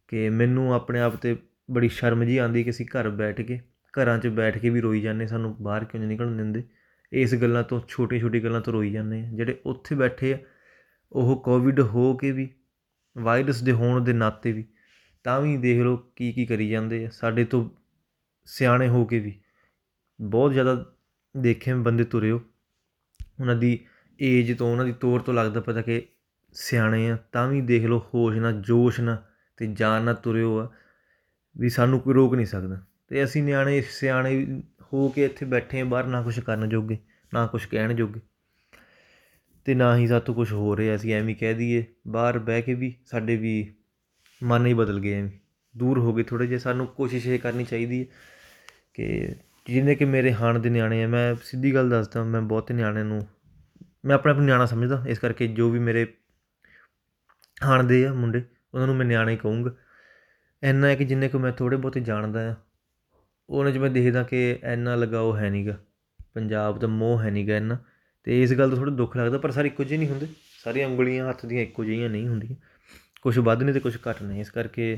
ਕਿ 0.07 0.29
ਮੈਨੂੰ 0.29 0.73
ਆਪਣੇ 0.73 0.99
ਆਪ 0.99 1.15
'ਤੇ 1.15 1.35
ਬੜੀ 1.71 1.89
ਸ਼ਰਮ 1.89 2.23
ਜੀ 2.25 2.37
ਆਉਂਦੀ 2.37 2.63
ਕਿ 2.63 2.69
ਅਸੀਂ 2.69 2.85
ਘਰ 2.85 3.09
ਬੈਠ 3.09 3.41
ਕੇ, 3.41 3.59
ਘਰਾਂ 3.93 4.17
'ਚ 4.19 4.27
ਬੈਠ 4.27 4.57
ਕੇ 4.57 4.69
ਵੀ 4.69 4.81
ਰੋਈ 4.81 5.01
ਜਾਂਦੇ 5.01 5.27
ਸਾਨੂੰ 5.27 5.55
ਬਾਹਰ 5.61 5.85
ਕਿਉਂ 5.85 5.99
ਨਹੀਂ 6.01 6.09
ਨਿਕਲਣ 6.09 6.37
ਦਿੰਦੇ। 6.37 6.63
ਇਸ 7.11 7.35
ਗੱਲਾਂ 7.35 7.63
ਤੋਂ 7.63 7.81
ਛੋਟੀ 7.87 8.19
ਛੋਟੀ 8.19 8.43
ਗੱਲਾਂ 8.43 8.61
ਤੋਂ 8.61 8.73
ਰੋਈ 8.73 8.91
ਜਾਂਦੇ 8.91 9.21
ਆ 9.21 9.29
ਜਿਹੜੇ 9.33 9.57
ਉੱਥੇ 9.65 9.95
ਬੈਠੇ 9.95 10.33
ਆ, 10.33 10.37
ਉਹ 11.11 11.41
ਕੋਵਿਡ 11.41 11.79
ਹੋ 11.79 12.13
ਕੇ 12.17 12.31
ਵੀ 12.31 12.49
ਵਾਇਰਸ 13.15 13.61
ਦੇ 13.61 13.71
ਹੋਣ 13.71 14.03
ਦੇ 14.03 14.13
ਨਾਤੇ 14.13 14.51
ਵੀ, 14.51 14.65
ਤਾਂ 15.23 15.41
ਵੀ 15.41 15.57
ਦੇਖ 15.57 15.81
ਲਓ 15.81 15.97
ਕੀ 16.15 16.31
ਕੀ 16.33 16.45
ਕਰੀ 16.45 16.69
ਜਾਂਦੇ 16.69 17.05
ਆ। 17.05 17.09
ਸਾਡੇ 17.09 17.45
ਤੋਂ 17.45 17.69
ਸਿਆਣੇ 18.47 18.87
ਹੋ 18.87 19.05
ਕੇ 19.05 19.19
ਵੀ 19.19 19.39
ਬਹੁਤ 20.21 20.53
ਜ਼ਿਆਦਾ 20.53 20.93
ਦੇਖੇ 21.37 21.73
ਬੰਦੇ 21.73 22.03
ਤੁਰੇ 22.03 22.31
ਹੋ। 22.31 22.41
ਉਹਨਾਂ 23.39 23.55
ਦੀ 23.55 23.79
ਏਜ 24.21 24.57
ਤੋਂ 24.57 24.71
ਉਹਨਾਂ 24.71 24.85
ਦੀ 24.85 24.91
ਤੋਰ 24.91 25.21
ਤੋਂ 25.21 25.33
ਲੱਗਦਾ 25.33 25.61
ਪਤਾ 25.61 25.81
ਕਿ 25.81 26.01
ਸਿਆਣੇ 26.53 27.09
ਆ, 27.09 27.17
ਤਾਂ 27.31 27.47
ਵੀ 27.47 27.61
ਦੇਖ 27.61 27.85
ਲਓ 27.85 27.99
ਹੋਸ਼ 28.13 28.37
ਨਾਲ, 28.37 28.53
ਜੋਸ਼ 28.53 29.01
ਨਾਲ 29.01 29.15
ਅਤੇ 29.15 29.67
ਜਾਨ 29.67 30.03
ਨਾਲ 30.03 30.15
ਤੁਰੇ 30.15 30.43
ਹੋ 30.43 30.59
ਆ 30.59 30.69
ਵੀ 31.57 31.69
ਸਾਨੂੰ 31.69 31.99
ਕੋਈ 31.99 32.13
ਰੋਕ 32.13 32.35
ਨਹੀਂ 32.35 32.45
ਸਕਦਾ। 32.45 32.75
ਅਤੇ 32.75 33.23
ਅਸੀਂ 33.23 33.43
ਨਿਆਣੇ, 33.43 33.81
ਸਿਆਣੇ 33.81 34.61
ਹੋ 34.93 35.09
ਕੇ 35.09 35.25
ਇੱਥੇ 35.25 35.45
ਬੈਠੇ 35.45 35.79
ਹਾਂ 35.79 35.85
ਬਾਹਰ, 35.85 36.05
ਨਾ 36.05 36.21
ਕੁਛ 36.21 36.39
ਕਰਨ 36.39 36.69
ਜੋਗੇ, 36.69 36.97
ਨਾ 37.33 37.47
ਕੁਛ 37.47 37.65
ਕਹਿਣ 37.65 37.93
ਜੋਗੇ। 37.93 38.19
ਅਤੇ 39.65 39.75
ਨਾ 39.75 39.97
ਹੀ 39.97 40.07
ਸਾਤੋਂ 40.07 40.35
ਕੁਛ 40.35 40.51
ਹੋ 40.53 40.77
ਰਿਹਾ, 40.77 40.95
ਅਸੀਂ 40.95 41.13
ਐਵੇਂ 41.13 41.35
ਕਹਿ 41.35 41.53
ਦਈਏ, 41.53 41.85
ਬਾਹਰ 42.07 42.39
ਬਹਿ 42.39 42.61
ਕੇ 42.61 42.73
ਵੀ 42.73 42.95
ਸਾਡੇ 43.05 43.35
ਵੀ 43.35 43.73
ਮਨ 44.43 44.65
ਹੀ 44.65 44.73
ਬਦਲ 44.73 44.99
ਗਏ 44.99 45.13
ਐਵੇਂ। 45.13 45.31
ਦੂਰ 45.77 45.99
ਹੋ 45.99 46.13
ਗਏ 46.13 46.23
ਥੋੜ੍ਹੇ 46.23 46.47
ਜਿਹੇ, 46.47 46.59
ਸਾਨੂੰ 46.59 46.87
ਕੋਸ਼ਿਸ਼ 46.87 47.27
ਇਹ 47.27 47.39
ਕਰਨੀ 47.39 47.63
ਚਾਹੀਦੀ 47.63 47.99
ਹੈ 47.99 48.05
ਕਿ 48.93 49.35
ਜਿੰਨੇ 49.65 49.95
ਕਿ 49.95 50.05
ਮੇਰੇ 50.05 50.33
ਹਾਣ 50.33 50.59
ਦੇ 50.59 50.69
ਨਿਆਣੇ 50.69 51.03
ਆ, 51.03 51.07
ਮੈਂ 51.07 51.35
ਸਿੱਧੀ 51.43 51.73
ਗੱਲ 51.73 51.89
ਦੱਸਦਾ, 51.89 52.23
ਮੈਂ 52.23 52.41
ਬਹੁਤੇ 52.41 52.73
ਨਿਆਣਿਆਂ 52.73 53.05
ਨੂੰ 53.05 53.27
ਮੈਂ 54.03 54.15
ਆਪਣੇ 54.15 54.31
ਆਪ 54.31 54.37
ਨੂੰ 54.37 54.45
ਨਿਆਣਾ 54.45 54.65
ਸਮਝਦਾ, 54.65 55.03
ਇਸ 55.07 55.19
ਕਰਕੇ 55.19 55.47
ਜੋ 55.49 55.69
ਵੀ 55.69 55.79
ਮੇਰੇ 55.79 56.05
ਹਾਣ 57.57 57.83
ਦੇ 57.83 58.05
ਆ 58.05 58.13
ਮੁੰਡੇ, 58.13 58.43
ਉਹਨਾਂ 58.73 58.87
ਨੂੰ 58.87 58.95
ਮੈਂ 58.95 59.05
ਨਿਆਣੇ 59.05 59.35
ਕਹੂੰਗਾ। 59.35 59.71
ਇੰਨਾ 60.63 60.87
ਹੈ 60.87 60.95
ਕਿ 60.95 61.05
ਜਿੰਨੇ 61.05 61.29
ਕੁ 61.29 61.39
ਮੈਂ 61.39 61.51
ਥੋੜ੍ਹੇ 61.51 61.77
ਬਹੁਤੇ 61.77 61.99
ਜਾਣਦਾ 62.01 62.49
ਆ 62.49 62.55
ਉਹਨਾਂ 63.49 63.71
'ਚ 63.71 63.77
ਮੈਂ 63.77 63.89
ਦੇਖਦਾ 63.89 64.23
ਕਿ 64.23 64.59
ਇੰਨਾ 64.63 64.95
ਲਗਾਓ 64.95 65.35
ਹੈ 65.37 65.49
ਨਹੀਂ 65.49 65.65
ਗਾ, 65.67 65.77
ਪੰਜਾਬ 66.33 66.79
ਦਾ 66.79 66.87
ਮੋਹ 66.87 67.21
ਹੈ 67.21 67.29
ਨਹੀਂ 67.31 67.47
ਗਾ 67.47 67.57
ਇੰਨਾ। 67.57 67.75
ਅਤੇ 67.75 68.41
ਇਸ 68.43 68.53
ਗੱਲ 68.53 68.69
ਦਾ 68.69 68.75
ਥੋੜ੍ਹਾ 68.75 68.95
ਦੁੱਖ 68.95 69.15
ਲੱਗਦਾ, 69.17 69.37
ਪਰ 69.37 69.51
ਸਾਰੇ 69.51 69.67
ਇੱਕੋ 69.67 69.83
ਜਿਹੇ 69.83 69.99
ਨਹੀਂ 69.99 70.09
ਹੁੰਦੇ, 70.09 70.27
ਸਾਰੀਆਂ 70.63 70.87
ਉਂਗਲੀਆਂ 70.87 71.29
ਹੱਥ 71.29 71.45
ਦੀਆਂ 71.45 71.61
ਇੱਕੋ 71.61 71.85
ਜਿਹੀਆਂ 71.85 72.09
ਨਹੀਂ 72.09 72.27
ਹੁੰਦੀਆਂ। 72.27 72.55
ਕੁਛ 73.21 73.37
ਵੱਧ 73.39 73.63
ਨੇ 73.63 73.71
ਅਤੇ 73.71 73.79
ਕੁਛ 73.79 73.97
ਘੱਟ 74.09 74.21
ਨੇ, 74.23 74.39
ਇਸ 74.39 74.51
ਕਰਕੇ 74.51 74.97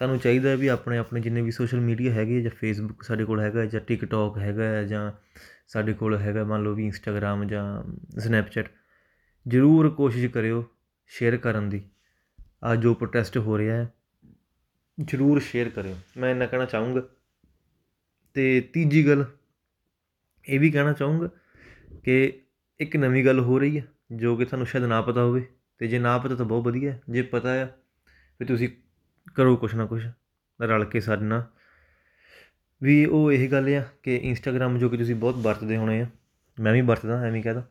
ਸਾਨੂੰ 0.00 0.18
ਚਾਹੀਦਾ 0.18 0.54
ਵੀ 0.54 0.68
ਆਪਣੇ 0.68 0.98
ਆਪਣੇ 0.98 1.20
ਜਿੰਨੇ 1.20 1.42
ਵੀ 1.42 1.50
ਸੋਸ਼ਲ 1.50 1.80
ਮੀਡੀਆ 1.80 2.12
ਹੈਗੇ 2.12 2.40
ਜਾਂ 2.42 2.50
ਫੇਸਬੁੱਕ 2.50 3.02
ਸਾਡੇ 3.02 3.24
ਕੋਲ 3.24 3.40
ਹੈਗਾ 3.40 3.64
ਜਾਂ 3.64 3.80
ਟਿਕਟੋਕ 3.80 4.38
ਹੈਗਾ 4.38 4.64
ਹੈ 4.64 4.82
ਜਾਂ 4.84 5.10
ਸਾਡੇ 5.68 5.92
ਕੋਲ 5.92 6.18
ਹੈਗਾ 6.18 6.44
ਮੰਨ 6.44 6.62
ਲਓ 6.62 6.74
ਵੀ 6.74 6.86
ਇੰਸਟਾਗ੍ਰਾਮ 6.86 7.44
ਜਾਂ 7.44 7.82
ਸਨੈਪਚੈਟ 8.20 8.70
ਜ਼ਰੂਰ 9.48 9.90
ਕੋਸ਼ਿਸ਼ 9.90 10.26
ਕਰਿਓ 10.26 10.64
ਸ਼ੇਅਰ 11.06 11.36
ਕਰਨ 11.36 11.68
ਦੀ। 11.68 11.82
ਆ 12.64 12.76
ਜੋ 12.76 12.94
ਪ੍ਰੋਟੈਸਟ 12.94 13.38
ਹੋ 13.38 13.58
ਰਿਹਾ 13.58 13.76
ਹੈ, 13.76 13.92
ਜ਼ਰੂਰ 15.00 15.40
ਸ਼ੇਅਰ 15.40 15.68
ਕਰਿਓ। 15.68 15.96
ਮੈਂ 16.16 16.30
ਇੰਨਾ 16.30 16.46
ਕਹਿਣਾ 16.46 16.64
ਚਾਹੂੰਗਾ। 16.64 17.00
ਅਤੇ 17.00 18.60
ਤੀਜੀ 18.60 19.06
ਗੱਲ, 19.06 19.24
ਇਹ 20.48 20.60
ਵੀ 20.60 20.70
ਕਹਿਣਾ 20.70 20.92
ਚਾਹੂੰਗਾ 20.92 21.28
ਕਿ 22.04 22.40
ਇੱਕ 22.80 22.96
ਨਵੀਂ 22.96 23.24
ਗੱਲ 23.24 23.40
ਹੋ 23.40 23.58
ਰਹੀ 23.58 23.78
ਹੈ, 23.78 23.84
ਜੋ 24.12 24.36
ਕਿ 24.36 24.44
ਤੁਹਾਨੂੰ 24.44 24.66
ਸ਼ਾਇਦ 24.66 24.84
ਨਾ 24.84 25.00
ਪਤਾ 25.02 25.22
ਹੋਵੇ। 25.22 25.40
ਅਤੇ 25.76 25.86
ਜੇ 25.86 25.98
ਨਾ 25.98 26.18
ਪਤਾ 26.18 26.34
ਤਾਂ 26.34 26.44
ਬਹੁਤ 26.44 26.64
ਵਧੀਆ 26.64 26.92
ਹੈ। 26.92 27.02
ਜੇ 27.10 27.22
ਪਤਾ 27.22 27.62
ਆ 27.62 27.66
ਫਿਰ 28.38 28.46
ਤੁਸੀਂ 28.46 28.68
ਕਰੋ 29.34 29.56
ਕੁਛ 29.56 29.74
ਨਾ 29.74 29.86
ਕੁਛ, 29.86 30.06
ਰਲ 30.62 30.84
ਕੇ 30.84 31.00
ਸਾਡੇ 31.00 31.24
ਨਾਲ। 31.24 31.42
ਵੀ 32.82 33.04
ਉਹ 33.04 33.32
ਇਹ 33.32 33.48
ਗੱਲ 33.50 33.68
ਆ 33.74 33.82
ਕਿ 34.02 34.16
ਇੰਸਟਾਗ੍ਰਾਮ 34.16 34.78
ਜੋ 34.78 34.88
ਕਿ 34.88 34.96
ਤੁਸੀਂ 34.96 35.14
ਬਹੁਤ 35.14 35.36
ਵਰਤਦੇ 35.36 35.76
ਹੋਣੇ 35.76 36.00
ਆ, 36.00 36.06
ਮੈਂ 36.58 36.72
ਵੀ 36.72 36.80
ਵਰਤਦਾ, 36.80 37.20
ਐਵੇਂ 37.26 37.42
ਕਹਦਾ 37.42 37.62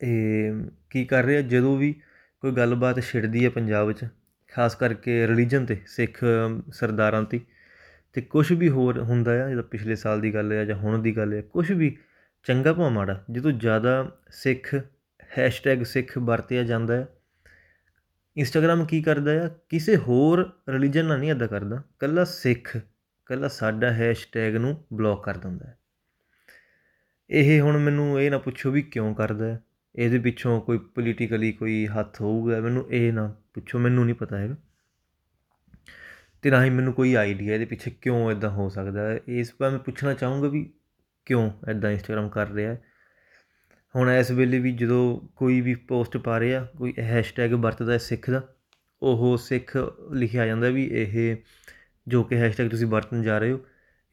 ਇਹ 0.00 0.52
ਕੀ 0.90 1.04
ਕਰ 1.04 1.24
ਰਿਹਾ 1.24 1.40
ਜਦੋਂ 1.42 1.76
ਵੀ 1.78 1.94
ਕੋਈ 2.42 2.52
ਗੱਲਬਾਤ 2.52 3.00
ਛਿੜਦੀ 3.00 3.44
ਹੈ 3.44 3.50
ਪੰਜਾਬ 3.50 3.86
ਵਿੱਚ, 3.86 4.04
ਖਾਸ 4.52 4.74
ਕਰਕੇ 4.74 5.26
ਰਿਲੀਜਨ 5.26 5.66
'ਤੇ, 5.66 5.76
ਸਿੱਖ, 5.86 6.18
ਸਰਦਾਰਾਂ 6.72 7.22
'ਤੇ 7.22 7.38
ਅਤੇ 7.38 8.20
ਕੁਛ 8.20 8.52
ਵੀ 8.52 8.68
ਹੋਰ 8.68 8.98
ਹੁੰਦਾ 9.00 9.44
ਆ, 9.44 9.48
ਜਿੱਦਾਂ 9.48 9.62
ਪਿਛਲੇ 9.62 9.96
ਸਾਲ 9.96 10.20
ਦੀ 10.20 10.34
ਗੱਲ 10.34 10.52
ਹੈ 10.52 10.64
ਜਾਂ 10.64 10.76
ਹੁਣ 10.76 11.02
ਦੀ 11.02 11.16
ਗੱਲ 11.16 11.32
ਹੈ 11.32 11.40
ਕੁਛ 11.42 11.70
ਵੀ 11.70 11.96
ਚੰਗਾ 12.46 12.72
ਭਾਵੇਂ 12.72 12.90
ਮਾੜਾ, 12.90 13.24
ਜਦੋਂ 13.30 13.52
ਜ਼ਿਆਦਾ 13.52 14.10
ਸਿੱਖ 14.32 14.74
ਹੈਸ਼ਟੈਗ 15.38 15.82
ਸਿੱਖ 15.84 16.16
ਵਰਤਿਆ 16.18 16.62
ਜਾਂਦਾ 16.62 16.96
ਹੈ 16.96 17.06
ਇੰਸਟਾਗ੍ਰਾਮ 18.36 18.84
ਕੀ 18.86 19.02
ਕਰਦਾ 19.02 19.32
ਆ? 19.44 19.48
ਕਿਸੇ 19.68 19.96
ਹੋਰ 19.96 20.50
ਰਿਲੀਜਨ 20.68 21.04
ਨਾਲ 21.04 21.18
ਨਹੀਂ 21.18 21.30
ਇੱਦਾਂ 21.30 21.48
ਕਰਦਾ। 21.48 21.76
ਇਕੱਲਾ 21.76 22.24
ਸਿੱਖ 22.24 22.76
ਇਕੱਲਾ 23.32 23.48
ਸਾਡਾ 23.48 23.92
ਹੈਸ਼ਟੈਗ 23.92 24.56
ਨੂੰ 24.56 24.84
ਬਲੌਕ 24.92 25.24
ਕਰ 25.24 25.36
ਦਿੰਦਾ 25.36 25.66
ਹੈ। 25.66 25.78
ਇਹ 27.30 27.60
ਹੁਣ 27.60 27.78
ਮੈਨੂੰ 27.78 28.20
ਇਹ 28.22 28.30
ਨਾ 28.30 28.38
ਪੁੱਛੋ 28.38 28.70
ਵੀ 28.70 28.82
ਕਿਉਂ 28.82 29.14
ਕਰਦਾ 29.14 29.46
ਹੈ। 29.46 29.60
ਇਹਦੇ 29.96 30.18
ਪਿੱਛੋਂ 30.18 30.60
ਕੋਈ 30.60 30.78
ਪੋਲੀਟੀਕਲੀ 30.78 31.52
ਕੋਈ 31.52 31.86
ਹੱਥ 31.86 32.20
ਹੋਊਗਾ, 32.20 32.60
ਮੈਨੂੰ 32.60 32.86
ਇਹ 32.90 33.12
ਨਾ 33.12 33.36
ਪੁੱਛੋ, 33.54 33.78
ਮੈਨੂੰ 33.78 34.04
ਨਹੀਂ 34.04 34.14
ਪਤਾ 34.14 34.38
ਹੈਗਾ। 34.38 34.54
ਅਤੇ 36.40 36.50
ਨਾ 36.50 36.64
ਹੀ 36.64 36.70
ਮੈਨੂੰ 36.70 36.92
ਕੋਈ 36.92 37.14
ਆਈਡੀਆ 37.14 37.54
ਇਹਦੇ 37.54 37.64
ਪਿੱਛੇ 37.64 37.90
ਕਿਉਂ 37.90 38.30
ਇਦਾਂ 38.32 38.50
ਹੋ 38.50 38.68
ਸਕਦਾ 38.68 39.08
ਹੈ। 39.10 39.18
ਇਸ 39.28 39.54
ਬਾਰੇ 39.60 39.72
ਮੈਂ 39.72 39.80
ਪੁੱਛਣਾ 39.80 40.14
ਚਾਹੂੰਗਾ 40.14 40.48
ਵੀ 40.48 40.72
ਕਿਉਂ 41.26 41.50
ਇਦਾਂ 41.70 41.90
ਇੰਸਟਾਗ੍ਰਾਮ 41.90 42.28
ਕਰ 42.28 42.48
ਰਿਹਾ 42.48 42.76
ਹੁਣ 43.94 44.10
ਇਸ 44.10 44.30
ਵੇਲੇ 44.30 44.58
ਵੀ 44.58 44.72
ਜਦੋਂ 44.72 45.28
ਕੋਈ 45.36 45.60
ਵੀ 45.60 45.74
ਪੋਸਟ 45.74 46.16
ਪਾ 46.16 46.40
ਰਿਹਾ, 46.40 46.68
ਕੋਈ 46.78 46.94
ਹੈਸ਼ਟੈਗ 46.98 47.52
ਵਰਤਦਾ 47.52 47.98
ਸਿੱਖ 47.98 48.30
ਦਾ, 48.30 48.48
ਉਹ 49.02 49.36
ਸਿੱਖ 49.36 49.76
ਲਿਖਿਆ 50.12 50.46
ਜਾਂਦਾ 50.46 50.68
ਵੀ 50.68 50.88
ਇਹ 50.92 51.36
ਜੋ 52.06 52.22
ਕਿ 52.24 52.36
ਹੈਸ਼ਟੈਗ 52.36 52.68
ਤੁਸੀਂ 52.70 52.86
ਵਰਤਣ 52.86 53.22
ਜਾ 53.22 53.38
ਰਹੇ 53.38 53.52
ਹੋ, 53.52 53.60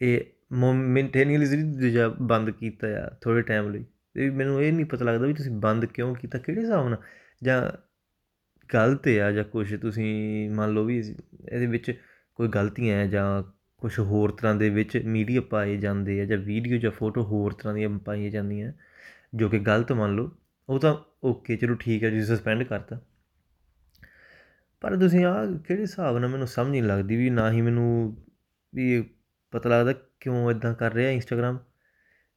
ਇਹ 0.01 0.19
ਮੋਮੈਂਟੇਨੀਅਸਲੀ 0.53 1.91
ਜਾਂ 1.91 2.10
ਬੰਦ 2.10 2.50
ਕੀਤਾ 2.51 2.88
ਆ 3.00 3.10
ਥੋੜ੍ਹੇ 3.22 3.41
ਟਾਈਮ 3.41 3.69
ਲਈ 3.72 3.84
ਅਤੇ 3.84 4.29
ਮੈਨੂੰ 4.29 4.62
ਇਹ 4.63 4.74
ਨਹੀਂ 4.74 4.86
ਪਤਾ 4.86 5.05
ਲੱਗਦਾ 5.05 5.27
ਵੀ 5.27 5.34
ਤੁਸੀਂ 5.34 5.51
ਬੰਦ 5.51 5.86
ਕਿਉਂ 5.86 6.15
ਕੀਤਾ, 6.15 6.38
ਕਿਹੜੇ 6.38 6.62
ਹਿਸਾਬ 6.62 6.88
ਨਾਲ? 6.89 7.01
ਜਾਂ 7.43 7.62
ਗਲਤ 8.69 9.08
ਆ 9.08 9.31
ਜਾਂ 9.31 9.43
ਕੁਛ, 9.43 9.74
ਤੁਸੀਂ 9.74 10.50
ਮੰਨ 10.50 10.74
ਲਓ 10.74 10.84
ਵੀ 10.84 10.98
ਇਹਦੇ 11.00 11.65
ਵਿੱਚ 11.65 11.91
ਕੋਈ 12.36 12.48
ਗਲਤੀਆਂ 12.48 12.96
ਹੈ 12.98 13.05
ਜਾਂ 13.08 13.43
ਕੁਛ 13.77 14.00
ਹੋਰ 14.00 14.31
ਤਰ੍ਹਾਂ 14.31 14.55
ਦੇ 14.55 14.69
ਵਿੱਚ 14.69 14.98
ਮੀਡੀਆ 15.05 15.41
ਪਾਏ 15.41 15.77
ਜਾਂਦੇ 15.77 16.19
ਆ 16.22 16.25
ਜਾਂ 16.25 16.38
ਵੀਡੀਓ 16.38 16.77
ਜਾਂ 16.77 16.91
ਫੋਟੋ 16.91 17.24
ਹੋਰ 17.24 17.53
ਤਰ੍ਹਾਂ 17.53 17.74
ਦੀਆਂ 17.75 17.89
ਪਾਈਆਂ 18.00 18.29
ਜਾਂਦੀਆਂ, 18.31 18.72
ਜੋ 19.36 19.50
ਕਿ 19.50 19.60
ਗਲਤ 19.60 19.91
ਮੰਨ 19.91 20.15
ਲਓ, 20.15 20.31
ਉਹ 20.69 20.79
ਤਾਂ 20.79 20.96
ਓਕੇ 21.24 21.55
ਚਲੋ 21.58 21.75
ਠੀਕ 21.75 22.03
ਹੈ 22.03 22.10
ਜੀ 22.10 22.22
ਸਸਪੈਂਡ 22.24 22.63
ਕਰਤਾ। 22.63 23.00
ਪਰ 24.81 24.95
ਤੁਸੀਂ 24.98 25.25
ਆ 25.25 25.33
ਕਿਹੜੇ 25.67 25.81
ਹਿਸਾਬ 25.81 26.17
ਨਾਲ 26.17 26.29
ਮੈਨੂੰ 26.29 26.48
ਸਮਝ 26.48 26.69
ਨਹੀਂ 26.69 26.83
ਲੱਗਦੀ 26.83 27.15
ਵੀ 27.15 27.29
ਨਾ 27.29 27.51
ਹੀ 27.51 27.62
ਮੈਨੂੰ 27.62 28.15
ਵੀ 28.74 29.01
ਪਤਾ 29.53 29.69
ਲੱਗਦਾ 29.69 29.93
ਕਿਉਂ 30.19 30.51
ਇਦਾਂ 30.51 30.74
ਕਰ 30.75 30.93
ਰਿਹਾ 30.93 31.09
ਇੰਸਟਾਗ੍ਰਾਮ, 31.12 31.57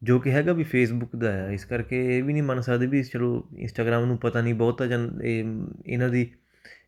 ਜੋ 0.03 0.19
ਕਿ 0.21 0.31
ਹੈਗਾ 0.31 0.53
ਵੀ 0.53 0.65
ਫੇਸਬੁੱਕ 0.65 1.17
ਦਾ 1.17 1.33
ਹੈ 1.33 1.51
ਇਸ 1.53 1.65
ਕਰਕੇ 1.65 2.19
ਇਹ 2.19 2.23
ਵੀ 2.25 2.33
ਨਹੀਂ 2.33 2.43
ਮੰਨ 2.43 2.61
ਸਕਦੇ 2.61 2.87
ਵੀ 2.87 3.03
ਚਲੋ 3.03 3.49
ਇੰਸਟਾਗ੍ਰਾਮ 3.57 4.05
ਨੂੰ 4.05 4.17
ਪਤਾ 4.19 4.41
ਨਹੀਂ 4.43 4.55
ਬਹੁਤਾ 4.55 4.87
ਜਾਂ 4.87 4.99
ਇਹ 5.25 5.45
ਇਹਨਾਂ 5.87 6.09
ਦੀ 6.09 6.31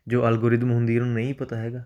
ਜੋ 0.07 0.25
ਐਲਗੋਰਿਦਮ 0.27 0.71
ਹੁੰਦੀ 0.71 0.95
ਇਹਨੂੰ 0.95 1.13
ਨਹੀਂ 1.13 1.33
ਪਤਾ 1.33 1.55
ਹੈਗਾ। 1.55 1.85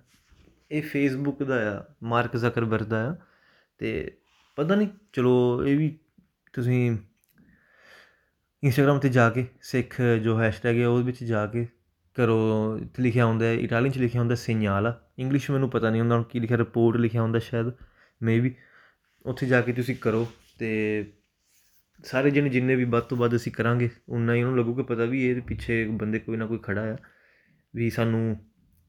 ਇਹ 0.72 0.82
ਫੇਸਬੁੱਕ 0.82 1.44
ਦਾ 1.44 1.56
ਆ 1.72 1.84
ਮਾਰਕ 2.04 2.38
ਜ਼ਕਰਬਰਗ 2.38 2.86
ਦਾ 2.86 3.06
ਆ। 3.10 3.14
ਅਤੇ 3.14 4.18
ਪਤਾ 4.58 4.76
ਨਹੀਂ 4.76 4.88
ਚਲੋ 5.14 5.64
ਇਹ 5.66 5.78
ਵੀ 5.78 5.98
ਤੁਸੀਂ 6.54 6.98
ਇੰਸਟਾਗ੍ਰਾਮ 8.64 8.98
'ਤੇ 9.00 9.10
ਜਾ 9.10 9.30
ਕੇ, 9.30 9.46
ਸਿੱਖ 9.62 10.02
ਜੋ 10.24 10.40
ਹੈਸ਼ਟੈਗ 10.42 10.78
ਹੈ 10.78 10.88
ਉਹਦੇ 10.88 11.04
ਵਿੱਚ 11.04 11.24
ਜਾ 11.24 11.46
ਕੇ 11.48 11.68
ਕਰੋ 12.20 12.78
ਇੱਥੇ 12.78 13.04
ਲਿਖਿਆ 13.04 13.26
ਹੁੰਦਾ 13.26 13.52
ਇਟਾਲੀਅਨ 13.52 13.92
'ਚ 13.92 13.98
ਲਿਖਿਆ 13.98 14.22
ਹੁੰਦਾ 14.22 14.36
ਸਿੰਜਾਲ 14.36 14.94
ਇੰਗਲਿਸ਼ 15.20 15.52
ਮੈਨੂੰ 15.52 15.70
ਪਤਾ 15.70 15.90
ਨਹੀਂ 15.90 16.02
ਹੁੰਦਾ 16.02 16.24
ਕੀ 16.24 16.40
ਲਿਖਿਆ 16.40 16.58
ਰਿਪੋਰਟ 16.58 16.98
ਲਿਖਿਆ 16.98 17.22
ਹੁੰਦਾ 17.22 17.40
ਸ਼ਾਇਦ 17.40 17.72
ਮੇ 18.24 18.40
ਵੀ 18.40 18.56
ਉੱਥੇ 19.26 19.48
ਜਾ 19.48 19.62
ਕੇ 19.62 19.74
ਤੁਸੀਂ 19.74 19.96
ਕਰੋ 19.96 20.24
ਅਤੇ 20.24 20.70
ਸਾਰੇ 22.04 22.32
ਜਣੇ 22.32 22.50
ਜਿੰਨੇ 22.50 22.76
ਵੀ 22.76 22.84
ਵੱਧ 22.84 23.04
ਤੋਂ 23.04 23.18
ਵੱਧ 23.18 23.36
ਅਸੀਂ 23.36 23.52
ਕਰਾਂਗੇ, 23.52 23.90
ਉਨਾ 24.10 24.34
ਹੀ 24.34 24.44
ਉਹਨੂੰ 24.44 24.60
ਲੱਗੂਗਾ 24.60 24.84
ਪਤਾ 24.84 25.06
ਵੀ 25.06 25.24
ਇਹਦੇ 25.30 25.42
ਪਿੱਛੇ 25.42 25.86
ਬੰਦੇ 25.88 26.20
ਕੋਈ 26.20 26.38
ਨਾ 26.38 26.46
ਕੋਈ 26.46 26.60
ਖੜਾ 26.64 26.94
ਆ, 26.94 26.98
ਵੀ 27.76 27.90
ਸਾਨੂੰ 27.90 28.38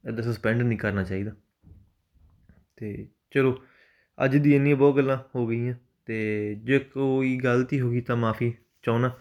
ਇੱਦਾਂ 0.05 0.25
ਸਸਪੈਂਡ 0.25 0.63
ਨਹੀਂ 0.63 0.79
ਕਰਨਾ 0.79 1.03
ਚਾਹੀਦਾ। 1.03 1.31
ਅਤੇ 1.31 3.09
ਚਲੋ, 3.31 3.57
ਅੱਜ 4.25 4.37
ਦੀ 4.37 4.55
ਇੰਨੀਆਂ 4.57 4.77
ਬਹੁਤ 4.77 4.97
ਗੱਲਾਂ 4.97 5.19
ਹੋ 5.35 5.47
ਗਈਆਂ 5.47 5.75
ਅਤੇ 5.75 6.55
ਜੇ 6.65 6.79
ਕੋਈ 6.79 7.37
ਗਲਤੀ 7.37 7.81
ਹੋ 7.81 7.91
ਗਈ 7.91 8.01
ਤਾਂ 8.01 8.17
ਮਾਫੀ 8.17 8.53
ਚਾਹੁੰਦਾ। 8.83 9.19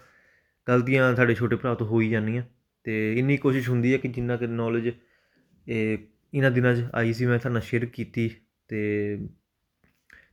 ਗਲਤੀਆਂ 0.68 1.14
ਸਾਡੇ 1.16 1.34
ਛੋਟੇ 1.34 1.56
ਭਰਾ 1.56 1.74
ਤੋਂ 1.74 1.86
ਹੋ 1.86 2.00
ਹੀ 2.00 2.10
ਜਾਂਦੀਆਂ। 2.10 2.42
ਅਤੇ 2.82 3.12
ਇੰਨੀ 3.18 3.36
ਕੋਸ਼ਿਸ਼ 3.36 3.68
ਹੁੰਦੀ 3.68 3.92
ਹੈ 3.92 3.98
ਕਿ 3.98 4.08
ਜਿੰਨਾ 4.08 4.36
ਕੁ 4.36 4.46
ਨੌਲੇਜ 4.46 4.86
ਇਹ 4.86 5.98
ਇਹਨਾਂ 6.32 6.50
ਦਿਨਾਂ 6.50 6.74
'ਚ 6.74 6.84
ਆਈ 6.94 7.12
ਸੀ, 7.12 7.26
ਮੈਂ 7.26 7.38
ਤੁਹਾਡੇ 7.38 7.52
ਨਾਲ 7.52 7.62
ਸ਼ੇਅਰ 7.62 7.84
ਕੀਤੀ 7.86 8.28
ਅਤੇ 8.28 9.16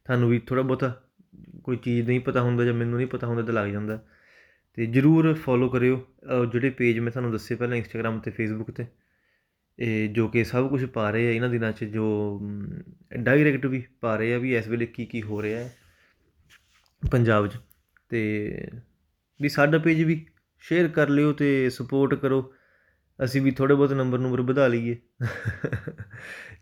ਤੁਹਾਨੂੰ 0.06 0.30
ਵੀ 0.30 0.40
ਥੋੜ੍ਹਾ 0.40 0.64
ਬਹੁਤਾ 0.64 0.94
ਕੋਈ 1.64 1.78
ਚੀਜ਼ 1.78 2.08
ਨਹੀਂ 2.08 2.20
ਪਤਾ 2.20 2.42
ਹੁੰਦਾ 2.42 2.66
ਜਾਂ 2.66 2.74
ਮੈਨੂੰ 2.74 2.98
ਨਹੀਂ 2.98 3.08
ਪਤਾ 3.08 3.28
ਹੁੰਦਾ 3.28 3.42
ਤਾਂ 3.44 3.54
ਲੱਗ 3.54 3.72
ਜਾਂਦਾ। 3.72 3.96
ਅਤੇ 3.96 4.86
ਜ਼ਰੂਰ 4.86 5.34
ਫੋਲੋ 5.36 5.70
ਕਰਿਓ 5.70 6.06
ਜਿਹੜੇ 6.52 6.70
ਪੇਜ 6.70 7.00
ਮੈਂ 7.00 7.12
ਤੁਹਾਨੂੰ 7.12 7.32
ਦੱਸੇ 7.32 7.56
ਪਹਿਲਾਂ 7.56 7.78
ਇੰਸਟਾਗ੍ਰਾਮ 7.78 8.20
'ਤੇ 8.20 8.32
ਫੇਸਬੁੱਕ 8.32 8.72
'ਤੇ, 8.72 8.86
ਇਹ 9.80 10.10
ਜੋ 10.14 10.28
ਕਿ 10.28 10.44
ਸਭ 10.44 10.70
ਕੁਝ 10.70 10.84
ਪਾ 10.86 11.10
ਰਹੇ 11.12 11.28
ਆ 11.28 11.32
ਇਹਨਾਂ 11.32 11.50
ਦਿਨਾਂ 11.50 11.72
'ਚ, 11.72 11.84
ਜੋ 11.86 12.40
ਡਾਇਰੈਕਟ 13.16 13.66
ਵੀ 13.66 13.84
ਪਾ 14.02 14.16
ਰਹੇ 14.16 14.34
ਆ 14.34 14.38
ਵੀ 14.38 14.56
ਇਸ 14.56 14.68
ਵੇਲੇ 14.68 14.86
ਕੀ 14.86 15.06
ਕੀ 15.06 15.22
ਹੋ 15.22 15.42
ਰਿਹਾ 15.42 15.60
ਹੈ 15.60 15.72
ਪੰਜਾਬ 17.04 17.48
'ਚ। 17.48 17.58
ਅਤੇ 17.58 18.70
ਵੀ 19.40 19.50
ਸਾਡਾ 19.50 19.78
ਪੇਜ 19.78 20.02
ਵੀ 20.04 20.26
ਸ਼ੇਅਰ 20.68 20.88
ਕਰ 20.88 21.10
ਲਿਓ 21.10 21.32
ਅਤੇ 21.32 21.70
ਸਪੋਰਟ 21.70 22.14
ਕਰੋ। 22.14 22.54
ਅਸੀਂ 23.24 23.42
ਵੀ 23.42 23.52
ਥੋੜ੍ਹੇ 23.52 23.76
ਬਹੁਤ 23.76 23.94
ਨੰਬਰ 23.94 24.20
ਨੂੰਬਰ 24.20 24.42
ਵਧਾ 24.42 24.68
ਲਈਏ। 24.68 24.96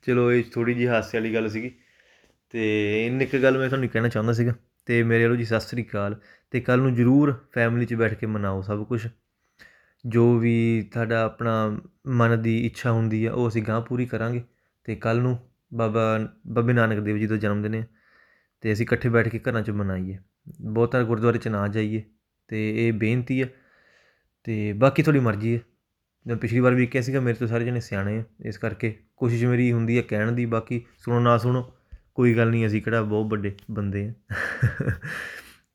ਚਲੋ, 0.04 0.32
ਇਹ 0.32 0.44
ਥੋੜ੍ਹੀ 0.54 0.74
ਜਿਹੀ 0.74 0.88
ਹਾਸੇ 0.88 1.18
ਵਾਲੀ 1.18 1.34
ਗੱਲ 1.34 1.50
ਸੀਗੀ। 1.50 1.70
ਅਤੇ 1.70 3.06
ਇੰਨੀ 3.06 3.26
ਕੁ 3.26 3.38
ਗੱਲ 3.44 3.58
ਮੈਂ 3.58 3.70
ਤੁਹਾਨੂੰ 3.70 3.90
ਕਹਿਣਾ 3.90 4.08
ਚਾਹੁੰਦਾ 4.08 4.34
ਸੀਗਾ 4.34 4.52
ਅਤੇ 4.52 5.04
ਮੇਰੇ 5.04 5.24
ਵੱਲੋਂ 5.24 5.38
ਜੀ 5.38 5.46
ਸਤਿ 5.46 5.60
ਸ੍ਰੀ 5.60 5.84
ਅਕਾਲ। 5.84 6.14
ਅਤੇ 6.16 6.60
ਕੱਲ੍ਹ 6.62 6.82
ਨੂੰ 6.84 6.94
ਜ਼ਰੂਰ 6.96 7.34
ਫੈਮਿਲੀ 7.52 7.86
'ਚ 7.86 7.94
ਬੈਠ 7.94 8.14
ਕੇ 8.14 8.26
ਮਨਾਓ 8.26 8.62
ਸਭ 8.62 8.84
ਕੁਝ 8.84 9.08
ਜੋ 10.06 10.38
ਵੀ 10.40 10.82
ਤੁਹਾਡਾ 10.94 11.24
ਆਪਣਾ 11.24 11.80
ਮਨ 12.08 12.42
ਦੀ 12.42 12.66
ਇੱਛਾ 12.66 12.92
ਹੁੰਦੀ 12.92 13.26
ਆ, 13.26 13.32
ਉਹ 13.34 13.48
ਅਸੀਂ 13.48 13.64
ਗਾਂ 13.64 13.82
ਪੂਰੀ 13.82 14.06
ਕਰਾਂਗੇ। 14.06 14.40
ਅਤੇ 14.40 14.96
ਕੱਲ੍ਹ 14.96 15.22
ਨੂੰ 15.22 15.38
ਬਾਬਾ, 15.74 16.20
ਬਾਬੇ 16.48 16.74
ਨਾਨਕ 16.74 17.00
ਦੇਵ 17.00 17.18
ਜੀ 17.18 17.28
ਦਾ 17.28 17.38
ਜਨਮ 17.38 17.62
ਦਿਨ 17.62 17.74
ਹੈ 17.74 17.88
ਅਤੇ 18.64 18.74
ਅਸੀਂ 18.74 18.86
ਇਕੱਠੇ 18.86 19.10
ਬੈਠ 19.10 19.28
ਕੇ 19.28 19.40
ਘਰਾਂ 19.40 19.62
'ਚ 19.62 19.70
ਮਨਾਈਏ। 19.70 20.18
ਬਹੁਤਾਂ 20.62 21.04
ਗੁਰਦੁਆਰੇ 21.04 21.38
'ਚ 21.38 21.48
ਨਾ 21.48 21.68
ਜਾਈਏ। 21.68 22.00
ਅਤੇ 22.00 22.88
ਇਹ 22.88 22.94
ਬੇਨਤੀ 22.94 23.44
ਹੈ 23.44 23.50
ਅਤੇ 24.46 24.74
ਬਾਕੀ 24.74 25.04
ਤੁਹਾਡੀ 25.04 25.20
ਮਰਜ਼ੀ 25.20 25.56
ਹੈ। 25.56 25.60
ਮੈਂ 26.28 26.36
ਪਿਛਲੀ 26.36 26.60
ਵਾਰ 26.60 26.74
ਵੀ 26.74 26.86
ਕਿਹਾ 26.86 27.04
ਸੀਗਾ, 27.04 27.20
ਮੇਰੇ 27.20 27.38
ਤੋਂ 27.38 27.48
ਸਾਰੇ 27.48 27.66
ਜਣੇ 27.66 27.80
ਸਿਆਣੇ 27.80 28.18
ਆ, 28.18 28.24
ਇਸ 28.46 28.58
ਕਰਕੇ 28.58 29.00
ਕੋਸ਼ਿਸ਼ 29.18 29.46
ਮੇਰੀ 29.46 29.72
ਹੁੰਦੀ 29.72 29.98
ਹੈ 29.98 30.02
ਕਹਿਣ 30.02 30.32
ਦੀ, 30.32 30.46
ਬਾਕੀ 30.46 30.86
ਸੁਣੋ 30.98 31.20
ਨਾ 31.20 31.38
ਸੁਣੋ, 31.38 31.74
ਕੋਈ 32.16 32.34
ਗੱਲ 32.34 32.50
ਨਹੀਂ, 32.50 32.68
ਅਸੀਂ 32.68 32.82
ਕਿਹੜਾ 32.82 33.02
ਬਹੁਤ 33.02 33.32
ਵੱਡੇ 33.32 33.56
ਬੰਦੇ 33.72 34.10
ਆ। 34.10 34.14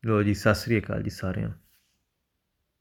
ਲੋ 0.05 0.23
ਜੀ, 0.23 0.35
ਸਤਿ 0.35 0.55
ਸ੍ਰੀ 0.55 0.79
ਅਕਾਲ 0.79 1.03
ਜੀ 1.03 1.11
ਸਾਰਿਆਂ 1.11 1.49
ਨੂੰ। 1.49 1.70